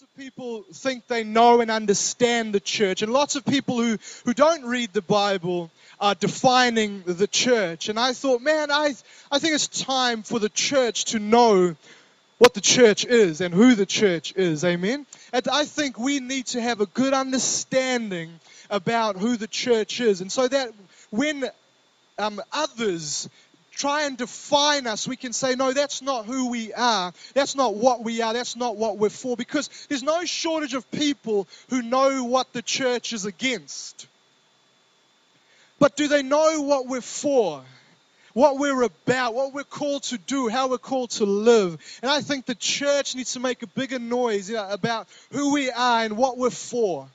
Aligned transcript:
Lots 0.00 0.12
of 0.12 0.16
people 0.16 0.64
think 0.72 1.06
they 1.08 1.24
know 1.24 1.60
and 1.60 1.70
understand 1.70 2.54
the 2.54 2.60
church, 2.60 3.02
and 3.02 3.12
lots 3.12 3.36
of 3.36 3.44
people 3.44 3.76
who, 3.76 3.98
who 4.24 4.32
don't 4.32 4.64
read 4.64 4.94
the 4.94 5.02
Bible 5.02 5.70
are 6.00 6.14
defining 6.14 7.02
the 7.04 7.26
church. 7.26 7.90
And 7.90 8.00
I 8.00 8.14
thought, 8.14 8.40
man, 8.40 8.70
I, 8.70 8.94
I 9.30 9.38
think 9.38 9.52
it's 9.52 9.68
time 9.68 10.22
for 10.22 10.38
the 10.38 10.48
church 10.48 11.06
to 11.06 11.18
know 11.18 11.76
what 12.38 12.54
the 12.54 12.62
church 12.62 13.04
is 13.04 13.42
and 13.42 13.52
who 13.52 13.74
the 13.74 13.84
church 13.84 14.32
is. 14.36 14.64
Amen? 14.64 15.04
And 15.34 15.46
I 15.48 15.66
think 15.66 15.98
we 15.98 16.18
need 16.18 16.46
to 16.46 16.62
have 16.62 16.80
a 16.80 16.86
good 16.86 17.12
understanding 17.12 18.30
about 18.70 19.18
who 19.18 19.36
the 19.36 19.48
church 19.48 20.00
is. 20.00 20.22
And 20.22 20.32
so 20.32 20.48
that 20.48 20.70
when 21.10 21.44
um, 22.18 22.40
others 22.52 23.28
try 23.80 24.04
and 24.04 24.16
define 24.18 24.86
us, 24.86 25.08
we 25.08 25.16
can 25.16 25.32
say, 25.32 25.54
no, 25.54 25.72
that's 25.72 26.02
not 26.02 26.26
who 26.26 26.50
we 26.50 26.72
are. 26.74 27.12
That's 27.34 27.56
not 27.56 27.74
what 27.74 28.04
we 28.04 28.20
are. 28.20 28.34
That's 28.34 28.54
not 28.54 28.76
what 28.76 28.98
we're 28.98 29.08
for. 29.08 29.36
Because 29.36 29.70
there's 29.88 30.02
no 30.02 30.24
shortage 30.24 30.74
of 30.74 30.90
people 30.90 31.48
who 31.70 31.82
know 31.82 32.24
what 32.24 32.52
the 32.52 32.62
church 32.62 33.12
is 33.12 33.24
against. 33.24 34.06
But 35.78 35.96
do 35.96 36.08
they 36.08 36.22
know 36.22 36.60
what 36.60 36.86
we're 36.86 37.00
for? 37.00 37.62
What 38.34 38.58
we're 38.58 38.82
about, 38.82 39.34
what 39.34 39.54
we're 39.54 39.64
called 39.64 40.04
to 40.04 40.18
do, 40.18 40.48
how 40.48 40.68
we're 40.68 40.78
called 40.78 41.10
to 41.12 41.24
live. 41.24 41.78
And 42.02 42.10
I 42.10 42.20
think 42.20 42.44
the 42.46 42.54
church 42.54 43.16
needs 43.16 43.32
to 43.32 43.40
make 43.40 43.62
a 43.62 43.66
bigger 43.66 43.98
noise 43.98 44.50
about 44.50 45.08
who 45.32 45.52
we 45.52 45.70
are 45.70 46.04
and 46.04 46.16
what 46.16 46.38
we're 46.38 46.50
for. 46.50 47.08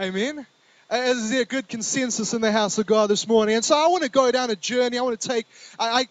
Amen? 0.00 0.46
Is 0.92 1.30
there 1.30 1.40
a 1.40 1.46
good 1.46 1.68
consensus 1.68 2.34
in 2.34 2.42
the 2.42 2.52
house 2.52 2.76
of 2.76 2.84
God 2.84 3.08
this 3.08 3.26
morning? 3.26 3.54
And 3.54 3.64
so 3.64 3.74
I 3.74 3.88
want 3.88 4.02
to 4.02 4.10
go 4.10 4.30
down 4.30 4.50
a 4.50 4.56
journey. 4.56 4.98
I 4.98 5.00
want 5.00 5.18
to 5.18 5.28
take, 5.28 5.46
I, 5.78 6.02
I 6.02 6.06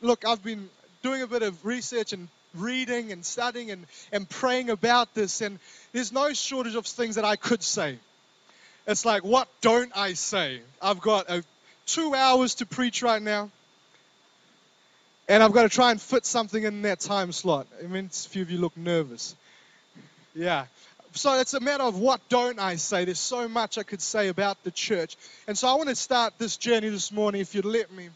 look, 0.00 0.24
I've 0.26 0.42
been 0.42 0.70
doing 1.02 1.20
a 1.20 1.26
bit 1.26 1.42
of 1.42 1.66
research 1.66 2.14
and 2.14 2.28
reading 2.54 3.12
and 3.12 3.22
studying 3.22 3.70
and, 3.70 3.84
and 4.12 4.26
praying 4.26 4.70
about 4.70 5.12
this, 5.12 5.42
and 5.42 5.58
there's 5.92 6.10
no 6.10 6.32
shortage 6.32 6.74
of 6.74 6.86
things 6.86 7.16
that 7.16 7.26
I 7.26 7.36
could 7.36 7.62
say. 7.62 7.98
It's 8.86 9.04
like, 9.04 9.24
what 9.24 9.46
don't 9.60 9.92
I 9.94 10.14
say? 10.14 10.62
I've 10.80 11.02
got 11.02 11.28
a, 11.28 11.44
two 11.84 12.14
hours 12.14 12.54
to 12.56 12.66
preach 12.66 13.02
right 13.02 13.20
now, 13.20 13.50
and 15.28 15.42
I've 15.42 15.52
got 15.52 15.64
to 15.64 15.68
try 15.68 15.90
and 15.90 16.00
fit 16.00 16.24
something 16.24 16.62
in 16.62 16.80
that 16.82 17.00
time 17.00 17.30
slot. 17.30 17.66
I 17.82 17.86
mean, 17.88 18.06
a 18.06 18.28
few 18.28 18.40
of 18.40 18.50
you 18.50 18.56
look 18.56 18.74
nervous. 18.74 19.36
Yeah 20.34 20.64
so 21.14 21.38
it's 21.38 21.54
a 21.54 21.60
matter 21.60 21.84
of 21.84 21.98
what 21.98 22.20
don't 22.28 22.58
I 22.58 22.76
say. 22.76 23.04
There's 23.04 23.20
so 23.20 23.48
much 23.48 23.78
I 23.78 23.84
could 23.84 24.02
say 24.02 24.28
about 24.28 24.62
the 24.64 24.70
church. 24.70 25.16
And 25.46 25.56
so 25.56 25.68
I 25.68 25.74
want 25.74 25.88
to 25.88 25.94
start 25.94 26.34
this 26.38 26.56
journey 26.56 26.88
this 26.88 27.12
morning, 27.12 27.40
if 27.40 27.54
you'd 27.54 27.64
let 27.64 27.92
me, 27.92 28.08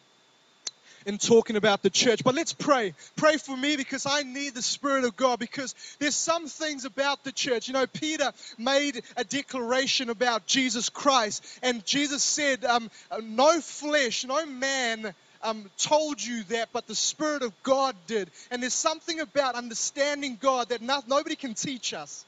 in 1.07 1.17
talking 1.17 1.57
about 1.57 1.83
the 1.83 1.91
church. 1.91 2.25
But 2.25 2.35
let's 2.35 2.53
pray. 2.53 2.95
Pray 3.17 3.37
for 3.37 3.57
me 3.57 3.77
because 3.77 4.05
I 4.05 4.25
need 4.25 4.55
the 4.55 4.63
Spirit 4.63 5.05
of 5.05 5.17
God 5.17 5.39
because 5.39 5.75
there's 6.01 6.17
some 6.17 6.49
things 6.49 6.85
about 6.85 7.23
the 7.23 7.33
church. 7.33 7.69
You 7.69 7.75
know, 7.75 7.87
Peter 7.87 8.33
made 8.59 9.01
a 9.17 9.25
declaration 9.25 10.11
about 10.11 10.47
Jesus 10.47 10.89
Christ, 10.89 11.45
and 11.63 11.85
Jesus 11.87 12.23
said, 12.23 12.65
um, 12.65 12.91
No 13.23 13.61
flesh, 13.61 14.25
no 14.25 14.45
man. 14.45 15.15
Um, 15.41 15.71
told 15.79 16.21
you 16.21 16.43
that, 16.49 16.71
but 16.73 16.89
the 16.89 16.97
Spirit 16.97 17.43
of 17.43 17.53
God 17.63 17.95
did. 18.09 18.29
And 18.51 18.61
there's 18.61 18.75
something 18.75 19.21
about 19.21 19.55
understanding 19.55 20.37
God 20.41 20.71
that 20.71 20.83
not, 20.83 21.07
nobody 21.07 21.37
can 21.37 21.55
teach 21.55 21.95
us. 21.95 22.25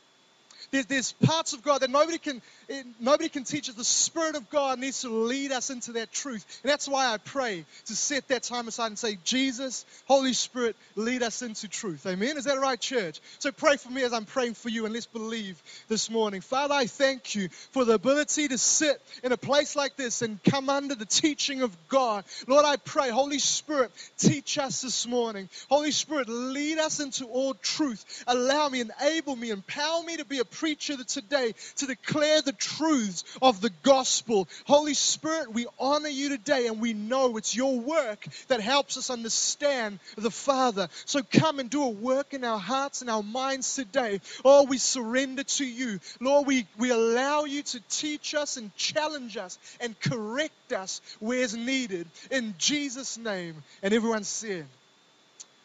There's, 0.70 0.86
there's 0.86 1.12
parts 1.12 1.52
of 1.52 1.62
God 1.62 1.80
that 1.82 1.90
nobody 1.90 2.18
can, 2.18 2.40
eh, 2.68 2.82
nobody 3.00 3.28
can 3.28 3.44
teach 3.44 3.68
us. 3.68 3.74
The 3.74 3.84
Spirit 3.84 4.36
of 4.36 4.48
God 4.50 4.78
needs 4.78 5.02
to 5.02 5.08
lead 5.08 5.52
us 5.52 5.70
into 5.70 5.92
that 5.92 6.12
truth. 6.12 6.60
And 6.62 6.70
that's 6.70 6.86
why 6.88 7.12
I 7.12 7.18
pray 7.18 7.64
to 7.86 7.96
set 7.96 8.28
that 8.28 8.44
time 8.44 8.68
aside 8.68 8.86
and 8.86 8.98
say, 8.98 9.18
Jesus, 9.24 9.84
Holy 10.06 10.32
Spirit, 10.32 10.76
lead 10.94 11.22
us 11.22 11.42
into 11.42 11.68
truth. 11.68 12.06
Amen? 12.06 12.36
Is 12.36 12.44
that 12.44 12.58
right, 12.58 12.80
church? 12.80 13.20
So 13.38 13.50
pray 13.50 13.76
for 13.76 13.90
me 13.90 14.02
as 14.02 14.12
I'm 14.12 14.26
praying 14.26 14.54
for 14.54 14.68
you, 14.68 14.84
and 14.84 14.94
let's 14.94 15.06
believe 15.06 15.60
this 15.88 16.08
morning. 16.10 16.40
Father, 16.40 16.74
I 16.74 16.86
thank 16.86 17.34
you 17.34 17.48
for 17.72 17.84
the 17.84 17.94
ability 17.94 18.48
to 18.48 18.58
sit 18.58 19.00
in 19.24 19.32
a 19.32 19.36
place 19.36 19.74
like 19.74 19.96
this 19.96 20.22
and 20.22 20.42
come 20.42 20.68
under 20.68 20.94
the 20.94 21.06
teaching 21.06 21.62
of 21.62 21.76
God. 21.88 22.24
Lord, 22.46 22.64
I 22.64 22.76
pray, 22.76 23.10
Holy 23.10 23.38
Spirit, 23.38 23.90
teach 24.18 24.58
us 24.58 24.82
this 24.82 25.06
morning. 25.06 25.48
Holy 25.68 25.90
Spirit, 25.90 26.28
lead 26.28 26.78
us 26.78 27.00
into 27.00 27.24
all 27.26 27.54
truth. 27.54 28.24
Allow 28.26 28.68
me, 28.68 28.82
enable 28.82 29.34
me, 29.34 29.50
empower 29.50 30.02
me 30.04 30.16
to 30.16 30.24
be 30.24 30.38
a 30.38 30.44
preacher 30.60 31.02
today 31.04 31.54
to 31.76 31.86
declare 31.86 32.42
the 32.42 32.52
truths 32.52 33.24
of 33.40 33.62
the 33.62 33.70
gospel. 33.82 34.46
Holy 34.66 34.92
Spirit, 34.92 35.54
we 35.54 35.66
honor 35.78 36.10
you 36.10 36.28
today 36.28 36.66
and 36.66 36.82
we 36.82 36.92
know 36.92 37.38
it's 37.38 37.56
your 37.56 37.80
work 37.80 38.26
that 38.48 38.60
helps 38.60 38.98
us 38.98 39.08
understand 39.08 39.98
the 40.18 40.30
Father. 40.30 40.88
So 41.06 41.22
come 41.22 41.60
and 41.60 41.70
do 41.70 41.82
a 41.84 41.88
work 41.88 42.34
in 42.34 42.44
our 42.44 42.58
hearts 42.58 43.00
and 43.00 43.08
our 43.08 43.22
minds 43.22 43.74
today. 43.74 44.20
Oh, 44.44 44.64
we 44.64 44.76
surrender 44.76 45.44
to 45.44 45.64
you. 45.64 45.98
Lord, 46.20 46.46
we, 46.46 46.66
we 46.76 46.90
allow 46.90 47.44
you 47.44 47.62
to 47.62 47.80
teach 47.88 48.34
us 48.34 48.58
and 48.58 48.76
challenge 48.76 49.38
us 49.38 49.58
and 49.80 49.98
correct 49.98 50.74
us 50.74 51.00
where 51.20 51.42
it's 51.42 51.54
needed. 51.54 52.06
In 52.30 52.54
Jesus' 52.58 53.16
name. 53.16 53.54
And 53.82 53.94
everyone 53.94 54.24
said, 54.24 54.66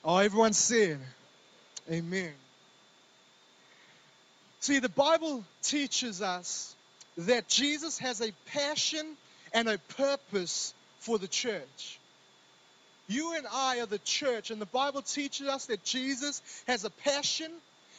Oh, 0.06 0.20
everyone 0.20 0.54
said, 0.54 1.00
Amen. 1.92 2.32
See, 4.66 4.80
the 4.80 4.90
Bible 4.90 5.46
teaches 5.62 6.24
us 6.24 6.76
that 7.18 7.48
Jesus 7.48 8.00
has 8.00 8.20
a 8.20 8.32
passion 8.48 9.06
and 9.54 9.70
a 9.70 9.78
purpose 9.78 10.74
for 11.02 11.20
the 11.20 11.28
church. 11.28 12.00
You 13.08 13.36
and 13.36 13.46
I 13.46 13.82
are 13.82 13.86
the 13.86 14.00
church, 14.00 14.50
and 14.50 14.60
the 14.60 14.66
Bible 14.66 15.04
teaches 15.04 15.48
us 15.48 15.68
that 15.68 15.84
Jesus 15.84 16.42
has 16.66 16.84
a 16.84 16.90
passion 16.90 17.52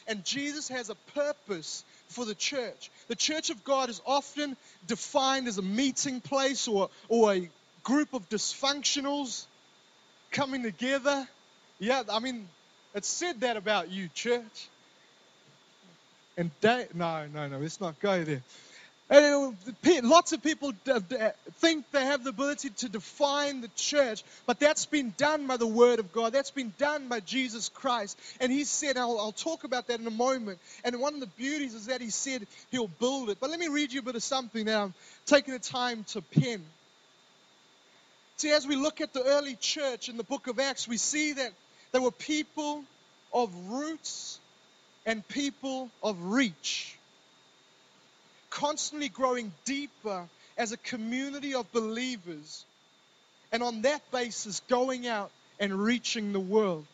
and 0.09 0.25
Jesus 0.25 0.67
has 0.67 0.89
a 0.89 0.95
purpose 1.15 1.85
for 2.09 2.25
the 2.25 2.35
church. 2.35 2.91
The 3.07 3.15
church 3.15 3.49
of 3.49 3.63
God 3.63 3.89
is 3.89 4.01
often 4.05 4.57
defined 4.87 5.47
as 5.47 5.57
a 5.57 5.61
meeting 5.61 6.19
place 6.19 6.67
or, 6.67 6.89
or 7.07 7.33
a 7.33 7.49
group 7.83 8.13
of 8.13 8.27
dysfunctionals 8.27 9.45
coming 10.31 10.63
together. 10.63 11.29
Yeah, 11.79 12.03
I 12.11 12.19
mean, 12.19 12.49
it's 12.93 13.07
said 13.07 13.39
that 13.39 13.55
about 13.55 13.89
you, 13.89 14.09
church. 14.13 14.67
And 16.37 16.51
no, 16.61 16.85
no, 16.93 17.47
no, 17.47 17.57
let's 17.57 17.81
not 17.81 17.99
go 17.99 18.23
there. 18.23 18.43
And 19.09 19.55
lots 20.03 20.33
of 20.33 20.43
people 20.43 20.73
think 21.59 21.85
they 21.91 22.05
have 22.05 22.25
the 22.25 22.29
ability 22.29 22.71
to 22.71 22.89
define 22.89 23.61
the 23.61 23.69
church, 23.69 24.23
but 24.45 24.59
that's 24.59 24.85
been 24.85 25.13
done 25.17 25.47
by 25.47 25.55
the 25.55 25.65
Word 25.65 25.99
of 25.99 26.11
God. 26.11 26.33
That's 26.33 26.51
been 26.51 26.73
done 26.77 27.07
by 27.07 27.21
Jesus 27.21 27.69
Christ. 27.69 28.19
And 28.41 28.51
He 28.51 28.65
said, 28.65 28.97
I'll, 28.97 29.17
I'll 29.17 29.31
talk 29.31 29.63
about 29.63 29.87
that 29.87 30.01
in 30.01 30.07
a 30.07 30.11
moment. 30.11 30.59
And 30.83 30.99
one 30.99 31.13
of 31.13 31.21
the 31.21 31.27
beauties 31.27 31.73
is 31.73 31.85
that 31.85 32.01
He 32.01 32.09
said 32.09 32.45
He'll 32.69 32.89
build 32.89 33.29
it. 33.29 33.37
But 33.39 33.49
let 33.49 33.59
me 33.59 33.69
read 33.69 33.93
you 33.93 34.01
a 34.01 34.03
bit 34.03 34.15
of 34.15 34.23
something 34.23 34.65
now. 34.65 34.83
I'm 34.83 34.93
taking 35.25 35.53
the 35.53 35.59
time 35.59 36.03
to 36.09 36.21
pen. 36.21 36.61
See, 38.35 38.51
as 38.51 38.67
we 38.67 38.75
look 38.75 38.99
at 38.99 39.13
the 39.13 39.23
early 39.23 39.55
church 39.55 40.09
in 40.09 40.17
the 40.17 40.23
book 40.23 40.47
of 40.47 40.59
Acts, 40.59 40.87
we 40.87 40.97
see 40.97 41.33
that 41.33 41.53
there 41.93 42.01
were 42.01 42.11
people 42.11 42.83
of 43.33 43.51
roots 43.69 44.39
and 45.07 45.25
people 45.29 45.89
of 46.03 46.21
reach. 46.21 46.95
Constantly 48.51 49.09
growing 49.09 49.51
deeper 49.65 50.27
as 50.57 50.73
a 50.73 50.77
community 50.77 51.55
of 51.55 51.71
believers. 51.71 52.65
And 53.51 53.63
on 53.63 53.83
that 53.83 54.01
basis, 54.11 54.61
going 54.67 55.07
out 55.07 55.31
and 55.59 55.73
reaching 55.81 56.33
the 56.33 56.39
world. 56.39 56.85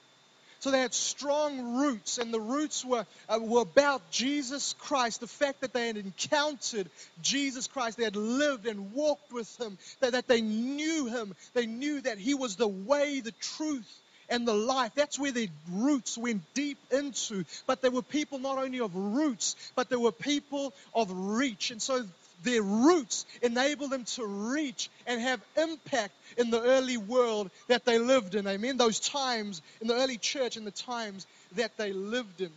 So 0.59 0.71
they 0.71 0.79
had 0.79 0.93
strong 0.93 1.75
roots, 1.75 2.19
and 2.19 2.33
the 2.33 2.39
roots 2.39 2.85
were, 2.85 3.05
uh, 3.27 3.39
were 3.41 3.63
about 3.63 4.11
Jesus 4.11 4.75
Christ. 4.79 5.19
The 5.19 5.27
fact 5.27 5.59
that 5.59 5.73
they 5.73 5.87
had 5.87 5.97
encountered 5.97 6.89
Jesus 7.21 7.67
Christ, 7.67 7.97
they 7.97 8.05
had 8.05 8.15
lived 8.15 8.65
and 8.65 8.93
walked 8.93 9.33
with 9.33 9.59
Him, 9.59 9.77
that, 9.99 10.13
that 10.13 10.27
they 10.27 10.39
knew 10.39 11.07
Him. 11.07 11.35
They 11.53 11.65
knew 11.65 11.99
that 12.01 12.17
He 12.17 12.33
was 12.33 12.55
the 12.55 12.67
way, 12.67 13.19
the 13.19 13.33
truth, 13.33 14.01
and 14.33 14.47
the 14.47 14.53
life. 14.53 14.91
That's 14.95 15.19
where 15.19 15.31
their 15.31 15.47
roots 15.71 16.17
went 16.17 16.41
deep 16.55 16.79
into. 16.91 17.45
But 17.67 17.81
there 17.81 17.91
were 17.91 18.01
people 18.01 18.39
not 18.39 18.57
only 18.57 18.79
of 18.79 18.95
roots, 18.95 19.55
but 19.75 19.89
there 19.89 19.99
were 19.99 20.11
people 20.11 20.73
of 20.93 21.11
reach. 21.11 21.69
And 21.69 21.79
so 21.79 22.03
their 22.43 22.63
roots 22.63 23.27
enabled 23.43 23.91
them 23.91 24.05
to 24.15 24.25
reach 24.25 24.89
and 25.05 25.21
have 25.21 25.39
impact 25.55 26.13
in 26.35 26.49
the 26.49 26.59
early 26.59 26.97
world 26.97 27.51
that 27.67 27.85
they 27.85 27.99
lived 27.99 28.33
in. 28.33 28.47
Amen. 28.47 28.77
Those 28.77 28.99
times 28.99 29.61
in 29.81 29.87
the 29.87 29.95
early 29.95 30.17
church, 30.17 30.57
in 30.57 30.65
the 30.65 30.71
times 30.71 31.27
that 31.55 31.77
they 31.77 31.93
lived 31.93 32.41
in. 32.41 32.49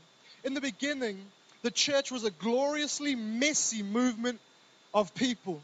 In 0.44 0.54
the 0.54 0.62
beginning, 0.62 1.18
the 1.62 1.70
church 1.70 2.10
was 2.10 2.24
a 2.24 2.30
gloriously 2.30 3.14
messy 3.14 3.82
movement 3.82 4.40
of 4.94 5.14
people. 5.14 5.60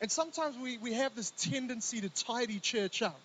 And 0.00 0.10
sometimes 0.10 0.56
we, 0.56 0.78
we 0.78 0.94
have 0.94 1.14
this 1.14 1.30
tendency 1.38 2.00
to 2.00 2.08
tidy 2.08 2.58
church 2.58 3.02
up. 3.02 3.20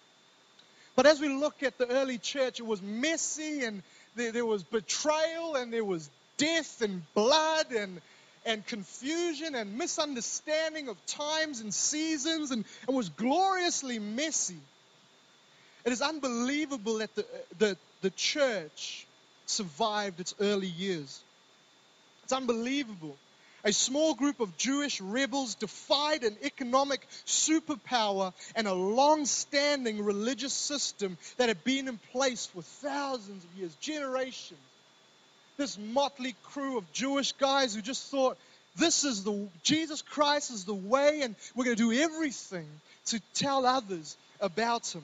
But 1.00 1.06
as 1.06 1.22
we 1.22 1.30
look 1.30 1.64
at 1.64 1.78
the 1.78 1.88
early 1.88 2.18
church, 2.18 2.60
it 2.60 2.66
was 2.66 2.82
messy 2.82 3.64
and 3.64 3.84
there, 4.18 4.34
there 4.34 4.46
was 4.46 4.64
betrayal 4.64 5.56
and 5.56 5.72
there 5.72 5.86
was 5.86 6.10
death 6.36 6.82
and 6.82 7.02
blood 7.14 7.72
and, 7.72 8.02
and 8.46 8.68
confusion 8.68 9.56
and 9.56 9.78
misunderstanding 9.78 10.90
of 10.90 10.98
times 11.06 11.62
and 11.62 11.74
seasons 11.74 12.52
and, 12.52 12.66
and 12.86 12.98
was 12.98 13.08
gloriously 13.08 13.98
messy. 13.98 14.60
It 15.86 15.94
is 15.94 16.02
unbelievable 16.02 16.98
that 16.98 17.16
the, 17.16 17.26
the, 17.60 17.78
the 18.02 18.10
church 18.10 19.08
survived 19.46 20.20
its 20.20 20.36
early 20.42 20.68
years. 20.68 21.22
It's 22.26 22.34
unbelievable. 22.34 23.16
A 23.64 23.74
small 23.74 24.14
group 24.14 24.40
of 24.40 24.58
Jewish 24.58 25.02
rebels 25.02 25.56
defied 25.56 26.24
an 26.24 26.38
economic 26.44 27.06
superpower 27.26 28.34
and 28.56 28.68
a 28.68 28.74
long 28.74 29.26
standing 29.26 30.04
religious 30.04 30.54
system 30.54 31.18
that 31.38 31.50
had 31.50 31.64
been 31.64 31.88
in 31.88 31.98
place 32.12 32.46
for 32.46 32.62
thousands 32.62 33.44
of 33.44 33.54
years, 33.56 33.76
generations. 33.76 34.60
This 35.58 35.78
motley 35.78 36.36
crew 36.44 36.78
of 36.78 36.92
Jewish 36.94 37.34
guys 37.34 37.76
who 37.76 37.82
just 37.82 38.10
thought, 38.10 38.38
this 38.78 39.04
is 39.04 39.26
the 39.26 39.50
Jesus 39.64 40.02
Christ 40.02 40.52
is 40.52 40.64
the 40.64 40.74
way, 40.74 41.22
and 41.22 41.36
we're 41.54 41.66
going 41.66 41.76
to 41.76 41.92
do 41.92 42.02
everything 42.02 42.68
to 43.08 43.20
tell 43.34 43.66
others 43.66 44.16
about 44.40 44.88
him. 44.88 45.04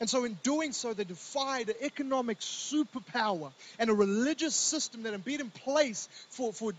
And 0.00 0.08
so, 0.08 0.24
in 0.24 0.38
doing 0.42 0.72
so, 0.72 0.94
they 0.94 1.04
defied 1.04 1.68
an 1.68 1.74
economic 1.82 2.40
superpower 2.40 3.52
and 3.78 3.90
a 3.90 3.94
religious 3.94 4.54
system 4.54 5.02
that 5.02 5.12
had 5.12 5.24
been 5.24 5.40
in 5.40 5.50
place 5.50 6.08
for, 6.30 6.54
for 6.54 6.72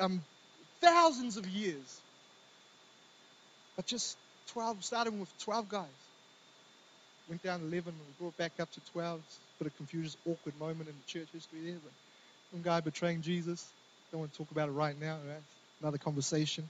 um, 0.00 0.22
thousands 0.84 1.36
of 1.36 1.46
years. 1.48 2.00
But 3.76 3.86
just 3.86 4.16
12, 4.48 4.84
starting 4.84 5.18
with 5.18 5.38
12 5.40 5.68
guys. 5.68 5.86
Went 7.28 7.42
down 7.42 7.62
11, 7.62 7.88
and 7.88 7.96
we 7.96 8.14
brought 8.20 8.36
back 8.36 8.52
up 8.60 8.70
to 8.72 8.80
12. 8.92 9.20
It's 9.24 9.36
a 9.36 9.64
bit 9.64 9.72
of 9.72 9.76
confusion, 9.78 10.12
awkward 10.28 10.58
moment 10.60 10.88
in 10.88 10.94
the 10.94 11.12
church 11.12 11.28
history 11.32 11.60
there. 11.64 11.78
But 11.82 11.92
one 12.52 12.62
guy 12.62 12.80
betraying 12.80 13.22
Jesus. 13.22 13.66
Don't 14.12 14.20
want 14.20 14.32
to 14.32 14.38
talk 14.38 14.50
about 14.50 14.68
it 14.68 14.72
right 14.72 15.00
now. 15.00 15.16
Right? 15.26 15.42
Another 15.80 15.98
conversation. 15.98 16.68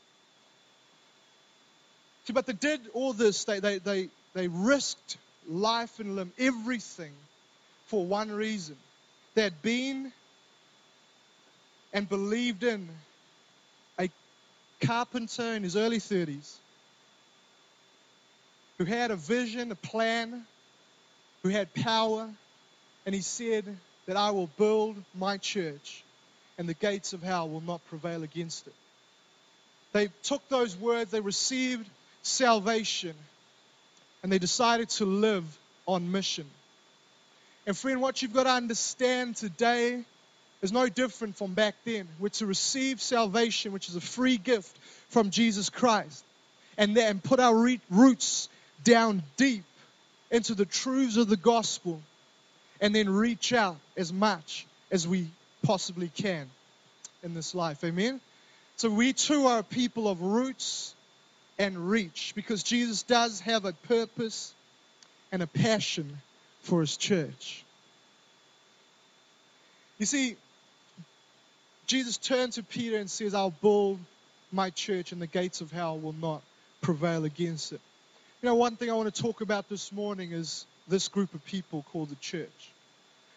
See, 2.27 2.33
but 2.33 2.47
they 2.47 2.53
did 2.53 2.81
all 2.95 3.13
this. 3.13 3.45
They, 3.45 3.59
they, 3.59 3.79
they, 3.79 4.09
they 4.33 4.49
risked 4.49 5.19
life 5.49 5.99
and 5.99 6.17
limb, 6.17 6.33
everything, 6.39 7.13
for 7.87 8.05
one 8.05 8.31
reason. 8.31 8.77
They 9.35 9.43
had 9.43 9.61
been 9.61 10.13
and 11.93 12.09
believed 12.09 12.63
in 12.63 12.89
carpenter 14.87 15.55
in 15.55 15.63
his 15.63 15.77
early 15.77 15.99
30s 15.99 16.55
who 18.79 18.85
had 18.85 19.11
a 19.11 19.17
vision, 19.17 19.71
a 19.71 19.77
plan, 19.77 20.45
who 21.43 21.49
had 21.49 21.73
power, 21.75 22.29
and 23.07 23.15
he 23.15 23.21
said 23.21 23.65
that 24.07 24.17
I 24.17 24.31
will 24.31 24.49
build 24.59 24.97
my 25.15 25.37
church 25.37 26.03
and 26.59 26.69
the 26.69 26.75
gates 26.75 27.13
of 27.13 27.23
hell 27.23 27.49
will 27.49 27.61
not 27.61 27.85
prevail 27.87 28.23
against 28.23 28.67
it. 28.67 28.75
They 29.93 30.09
took 30.23 30.49
those 30.49 30.77
words, 30.77 31.11
they 31.11 31.21
received 31.21 31.89
salvation, 32.23 33.15
and 34.23 34.33
they 34.33 34.39
decided 34.39 34.89
to 34.91 35.05
live 35.05 35.45
on 35.87 36.11
mission. 36.11 36.47
And 37.67 37.77
friend, 37.77 38.01
what 38.01 38.23
you've 38.23 38.33
got 38.33 38.45
to 38.45 38.51
understand 38.51 39.37
today 39.37 40.05
is 40.65 40.73
no 40.73 40.89
different 40.89 41.37
from 41.37 41.53
back 41.53 41.75
then. 41.85 42.09
We're 42.19 42.31
to 42.31 42.47
receive 42.47 43.03
salvation, 43.03 43.73
which 43.73 43.91
is 43.91 43.97
a 43.97 44.01
free 44.01 44.39
gift 44.39 44.75
from 45.11 45.29
Jesus 45.29 45.69
Christ, 45.69 46.25
and 46.79 46.97
then 46.97 47.21
put 47.21 47.39
our 47.39 47.55
roots 47.91 48.49
down 48.83 49.23
deep 49.37 49.65
into 50.31 50.55
the 50.55 50.65
truths 50.65 51.19
of 51.19 51.29
the 51.29 51.37
gospel, 51.37 52.01
and 52.81 52.95
then 52.95 53.11
reach 53.11 53.53
out 53.53 53.77
as 53.99 54.11
much 54.11 54.67
as 54.91 55.07
we 55.07 55.29
possibly 55.63 56.09
can 56.09 56.49
in 57.23 57.35
this 57.35 57.55
life. 57.55 57.85
Amen? 57.85 58.19
So 58.77 58.89
we 58.89 59.13
too 59.13 59.47
are 59.47 59.59
a 59.59 59.65
people 59.65 60.09
of 60.09 60.23
roots 60.23 60.95
and 61.59 61.91
reach 61.91 62.33
because 62.35 62.63
Jesus 62.63 63.03
does 63.03 63.41
have 63.41 63.67
a 63.67 63.73
purpose 63.73 64.55
and 65.31 65.43
a 65.43 65.47
passion 65.47 66.19
for 66.63 66.81
his 66.81 66.97
church. 66.97 67.65
You 69.99 70.07
see, 70.07 70.37
Jesus 71.87 72.17
turned 72.17 72.53
to 72.55 72.63
Peter 72.63 72.97
and 72.97 73.11
says, 73.11 73.35
I'll 73.35 73.51
build 73.51 73.99
my 74.53 74.71
church 74.71 75.13
and 75.13 75.21
the 75.21 75.27
gates 75.27 75.61
of 75.61 75.71
hell 75.71 75.99
will 75.99 76.15
not 76.15 76.43
prevail 76.81 77.25
against 77.25 77.73
it. 77.73 77.81
You 78.43 78.49
know, 78.49 78.55
one 78.55 78.77
thing 78.77 78.91
I 78.91 78.95
want 78.95 79.15
to 79.15 79.23
talk 79.23 79.41
about 79.41 79.69
this 79.69 79.93
morning 79.93 80.33
is 80.33 80.67
this 80.89 81.09
group 81.09 81.35
of 81.35 81.45
people 81.47 81.85
called 81.93 82.11
the 82.11 82.17
church. 82.17 82.71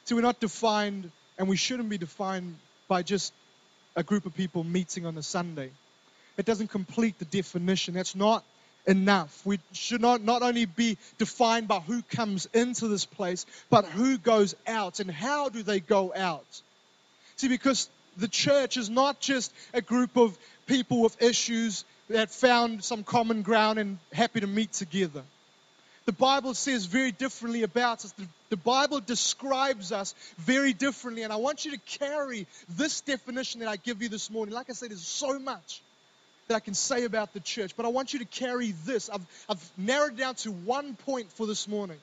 See, 0.06 0.16
we're 0.16 0.22
not 0.22 0.40
defined, 0.40 1.10
and 1.38 1.48
we 1.48 1.58
shouldn't 1.58 1.90
be 1.90 1.98
defined 1.98 2.56
by 2.88 3.04
just 3.04 3.34
a 3.96 4.04
group 4.04 4.26
of 4.26 4.36
people 4.36 4.64
meeting 4.64 5.06
on 5.06 5.18
a 5.18 5.24
Sunday. 5.24 5.72
It 6.38 6.46
doesn't 6.46 6.70
complete 6.70 7.18
the 7.20 7.26
definition. 7.26 7.96
That's 7.96 8.16
not 8.16 8.44
enough. 8.86 9.46
We 9.46 9.60
should 9.74 10.02
not, 10.02 10.22
not 10.22 10.44
only 10.44 10.66
be 10.66 10.98
defined 11.18 11.68
by 11.68 11.80
who 11.80 12.02
comes 12.04 12.48
into 12.54 12.88
this 12.88 13.06
place, 13.06 13.46
but 13.70 13.86
who 13.86 14.18
goes 14.18 14.56
out 14.66 15.00
and 15.00 15.10
how 15.10 15.50
do 15.50 15.64
they 15.64 15.80
go 15.80 16.14
out. 16.16 16.46
See, 17.36 17.50
because 17.50 17.90
the 18.18 18.28
church 18.28 18.78
is 18.78 18.90
not 18.90 19.20
just 19.20 19.54
a 19.74 19.82
group 19.82 20.18
of 20.18 20.38
people 20.66 21.02
with 21.02 21.22
issues 21.22 21.86
that 22.10 22.32
found 22.32 22.84
some 22.84 23.04
common 23.04 23.42
ground 23.42 23.80
and 23.80 23.98
happy 24.12 24.40
to 24.40 24.48
meet 24.48 24.74
together. 24.74 25.24
The 26.06 26.14
Bible 26.14 26.54
says 26.54 26.86
very 26.86 27.12
differently 27.12 27.64
about 27.64 28.06
us. 28.06 28.14
The, 28.14 28.26
the 28.50 28.58
Bible 28.58 29.02
describes 29.02 29.92
us 29.92 30.16
very 30.38 30.72
differently. 30.72 31.24
And 31.24 31.34
I 31.34 31.36
want 31.36 31.66
you 31.66 31.72
to 31.72 31.80
carry 32.00 32.48
this 32.70 33.02
definition 33.02 33.60
that 33.60 33.68
I 33.68 33.76
give 33.76 34.02
you 34.02 34.08
this 34.08 34.30
morning. 34.32 34.56
Like 34.56 34.70
I 34.70 34.74
said, 34.74 34.90
there's 34.90 35.02
so 35.06 35.38
much 35.38 35.82
that 36.48 36.56
I 36.56 36.62
can 36.62 36.76
say 36.76 37.04
about 37.04 37.34
the 37.34 37.42
church, 37.42 37.76
but 37.76 37.86
I 37.86 37.90
want 37.90 38.14
you 38.14 38.20
to 38.20 38.26
carry 38.26 38.72
this. 38.86 39.10
I've, 39.10 39.26
I've 39.50 39.72
narrowed 39.78 40.16
down 40.16 40.36
to 40.36 40.52
one 40.52 40.96
point 40.96 41.30
for 41.34 41.46
this 41.46 41.68
morning. 41.68 41.98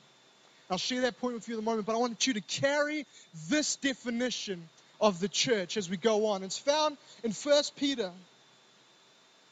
I'll 0.69 0.77
share 0.77 1.01
that 1.01 1.19
point 1.19 1.33
with 1.33 1.47
you 1.47 1.55
in 1.55 1.61
a 1.61 1.63
moment, 1.63 1.87
but 1.87 1.95
I 1.95 1.97
want 1.97 2.27
you 2.27 2.33
to 2.33 2.41
carry 2.41 3.07
this 3.49 3.75
definition 3.77 4.69
of 4.99 5.19
the 5.19 5.27
church 5.27 5.77
as 5.77 5.89
we 5.89 5.97
go 5.97 6.27
on. 6.27 6.43
It's 6.43 6.57
found 6.57 6.97
in 7.23 7.31
1 7.31 7.63
Peter 7.75 8.11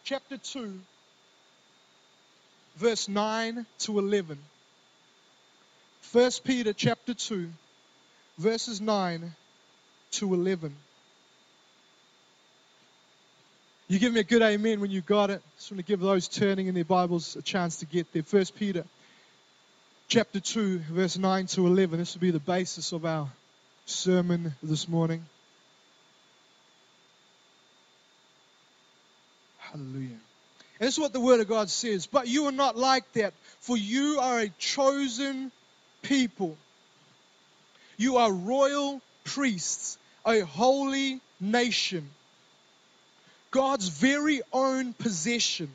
chapter 0.04 0.38
2, 0.38 0.80
verse 2.78 3.08
9 3.08 3.66
to 3.80 4.00
11. 4.00 4.38
1 6.12 6.32
Peter 6.44 6.74
chapter 6.74 7.14
2, 7.14 7.50
verses 8.38 8.82
9 8.82 9.34
to 10.12 10.34
11. 10.34 10.76
You 13.88 14.00
give 14.00 14.14
me 14.14 14.20
a 14.20 14.24
good 14.24 14.42
amen 14.42 14.80
when 14.80 14.92
you 14.92 15.02
got 15.02 15.30
it. 15.30 15.42
Just 15.58 15.72
want 15.72 15.80
to 15.80 15.86
give 15.86 16.00
those 16.00 16.28
turning 16.28 16.68
in 16.68 16.76
their 16.76 16.86
Bibles 16.86 17.36
a 17.36 17.42
chance 17.42 17.78
to 17.78 17.86
get 17.86 18.12
there. 18.14 18.24
1 18.24 18.46
Peter 18.58 18.86
chapter 20.08 20.40
2, 20.40 20.80
verse 20.80 21.18
9 21.18 21.48
to 21.48 21.68
11. 21.68 22.00
This 22.00 22.14
will 22.14 22.22
be 22.22 22.32
the 22.32 22.40
basis 22.40 22.92
of 22.92 23.06
our 23.06 23.28
sermon 23.86 24.54
this 24.62 24.88
morning. 24.88 25.26
Hallelujah. 29.74 30.20
And 30.80 30.88
this 30.88 30.94
is 30.94 31.00
what 31.00 31.14
the 31.14 31.20
Word 31.20 31.42
of 31.42 31.48
God 31.50 31.70
says. 31.70 32.06
But 32.06 32.28
you 32.28 32.46
are 32.46 32.52
not 32.52 32.78
like 32.78 33.12
that, 33.14 33.34
for 33.60 33.76
you 33.76 34.20
are 34.22 34.40
a 34.40 34.50
chosen 34.60 35.52
people. 36.04 36.56
You 37.98 38.18
are 38.18 38.32
royal 38.32 39.02
priests, 39.24 39.98
a 40.26 40.42
holy 40.42 41.20
nation, 41.40 42.10
God's 43.52 43.88
very 43.88 44.42
own 44.52 44.94
possession. 44.94 45.70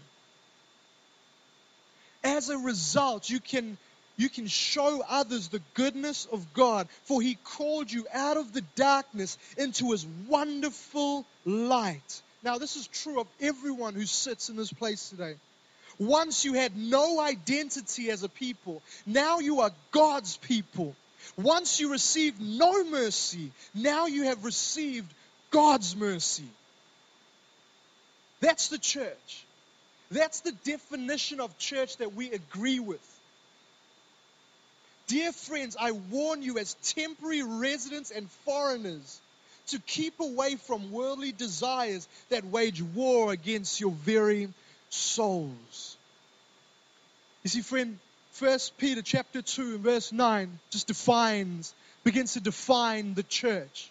As 2.25 2.49
a 2.49 2.59
result, 2.59 3.31
you 3.31 3.38
can 3.38 3.78
you 4.17 4.28
can 4.28 4.49
show 4.49 5.05
others 5.09 5.47
the 5.47 5.62
goodness 5.75 6.26
of 6.33 6.52
God, 6.52 6.88
for 7.05 7.23
He 7.23 7.37
called 7.37 7.93
you 7.93 8.05
out 8.12 8.37
of 8.37 8.52
the 8.52 8.62
darkness 8.75 9.38
into 9.57 9.93
His 9.93 10.05
wonderful 10.26 11.25
light. 11.45 12.23
Now, 12.42 12.59
this 12.59 12.76
is 12.76 12.87
true 12.87 13.21
of 13.21 13.26
everyone 13.40 13.95
who 13.95 14.07
sits 14.07 14.49
in 14.49 14.57
this 14.57 14.73
place 14.73 15.11
today. 15.11 15.35
Once 15.99 16.45
you 16.45 16.52
had 16.52 16.76
no 16.76 17.21
identity 17.21 18.11
as 18.11 18.23
a 18.23 18.28
people, 18.28 18.83
now 19.04 19.40
you 19.40 19.61
are 19.61 19.73
God's 19.90 20.37
people. 20.37 20.95
Once 21.37 21.80
you 21.80 21.90
received 21.90 22.40
no 22.40 22.85
mercy, 22.85 23.50
now 23.75 24.07
you 24.07 24.25
have 24.25 24.45
received 24.45 25.12
God's 25.50 25.97
mercy. 25.97 26.49
That's 28.40 28.68
the 28.68 28.78
church. 28.78 29.45
That's 30.11 30.40
the 30.40 30.52
definition 30.52 31.40
of 31.40 31.59
church 31.59 31.97
that 31.97 32.14
we 32.14 32.30
agree 32.30 32.78
with. 32.78 33.02
Dear 35.09 35.33
friends, 35.33 35.76
I 35.78 35.92
warn 35.92 36.42
you 36.42 36.59
as 36.59 36.75
temporary 36.83 37.42
residents 37.42 38.11
and 38.11 38.30
foreigners 38.45 39.21
to 39.68 39.78
keep 39.80 40.20
away 40.20 40.56
from 40.56 40.92
worldly 40.92 41.32
desires 41.32 42.08
that 42.30 42.44
wage 42.44 42.82
war 42.82 43.32
against 43.32 43.80
your 43.80 43.92
very 43.92 44.48
souls. 44.90 45.96
You 47.42 47.50
see, 47.50 47.60
friend, 47.62 47.98
First 48.32 48.78
Peter 48.78 49.02
chapter 49.02 49.42
2 49.42 49.78
verse 49.78 50.12
9 50.12 50.58
just 50.70 50.87
defines, 50.87 51.75
begins 52.04 52.34
to 52.34 52.40
define 52.40 53.14
the 53.14 53.22
church. 53.25 53.90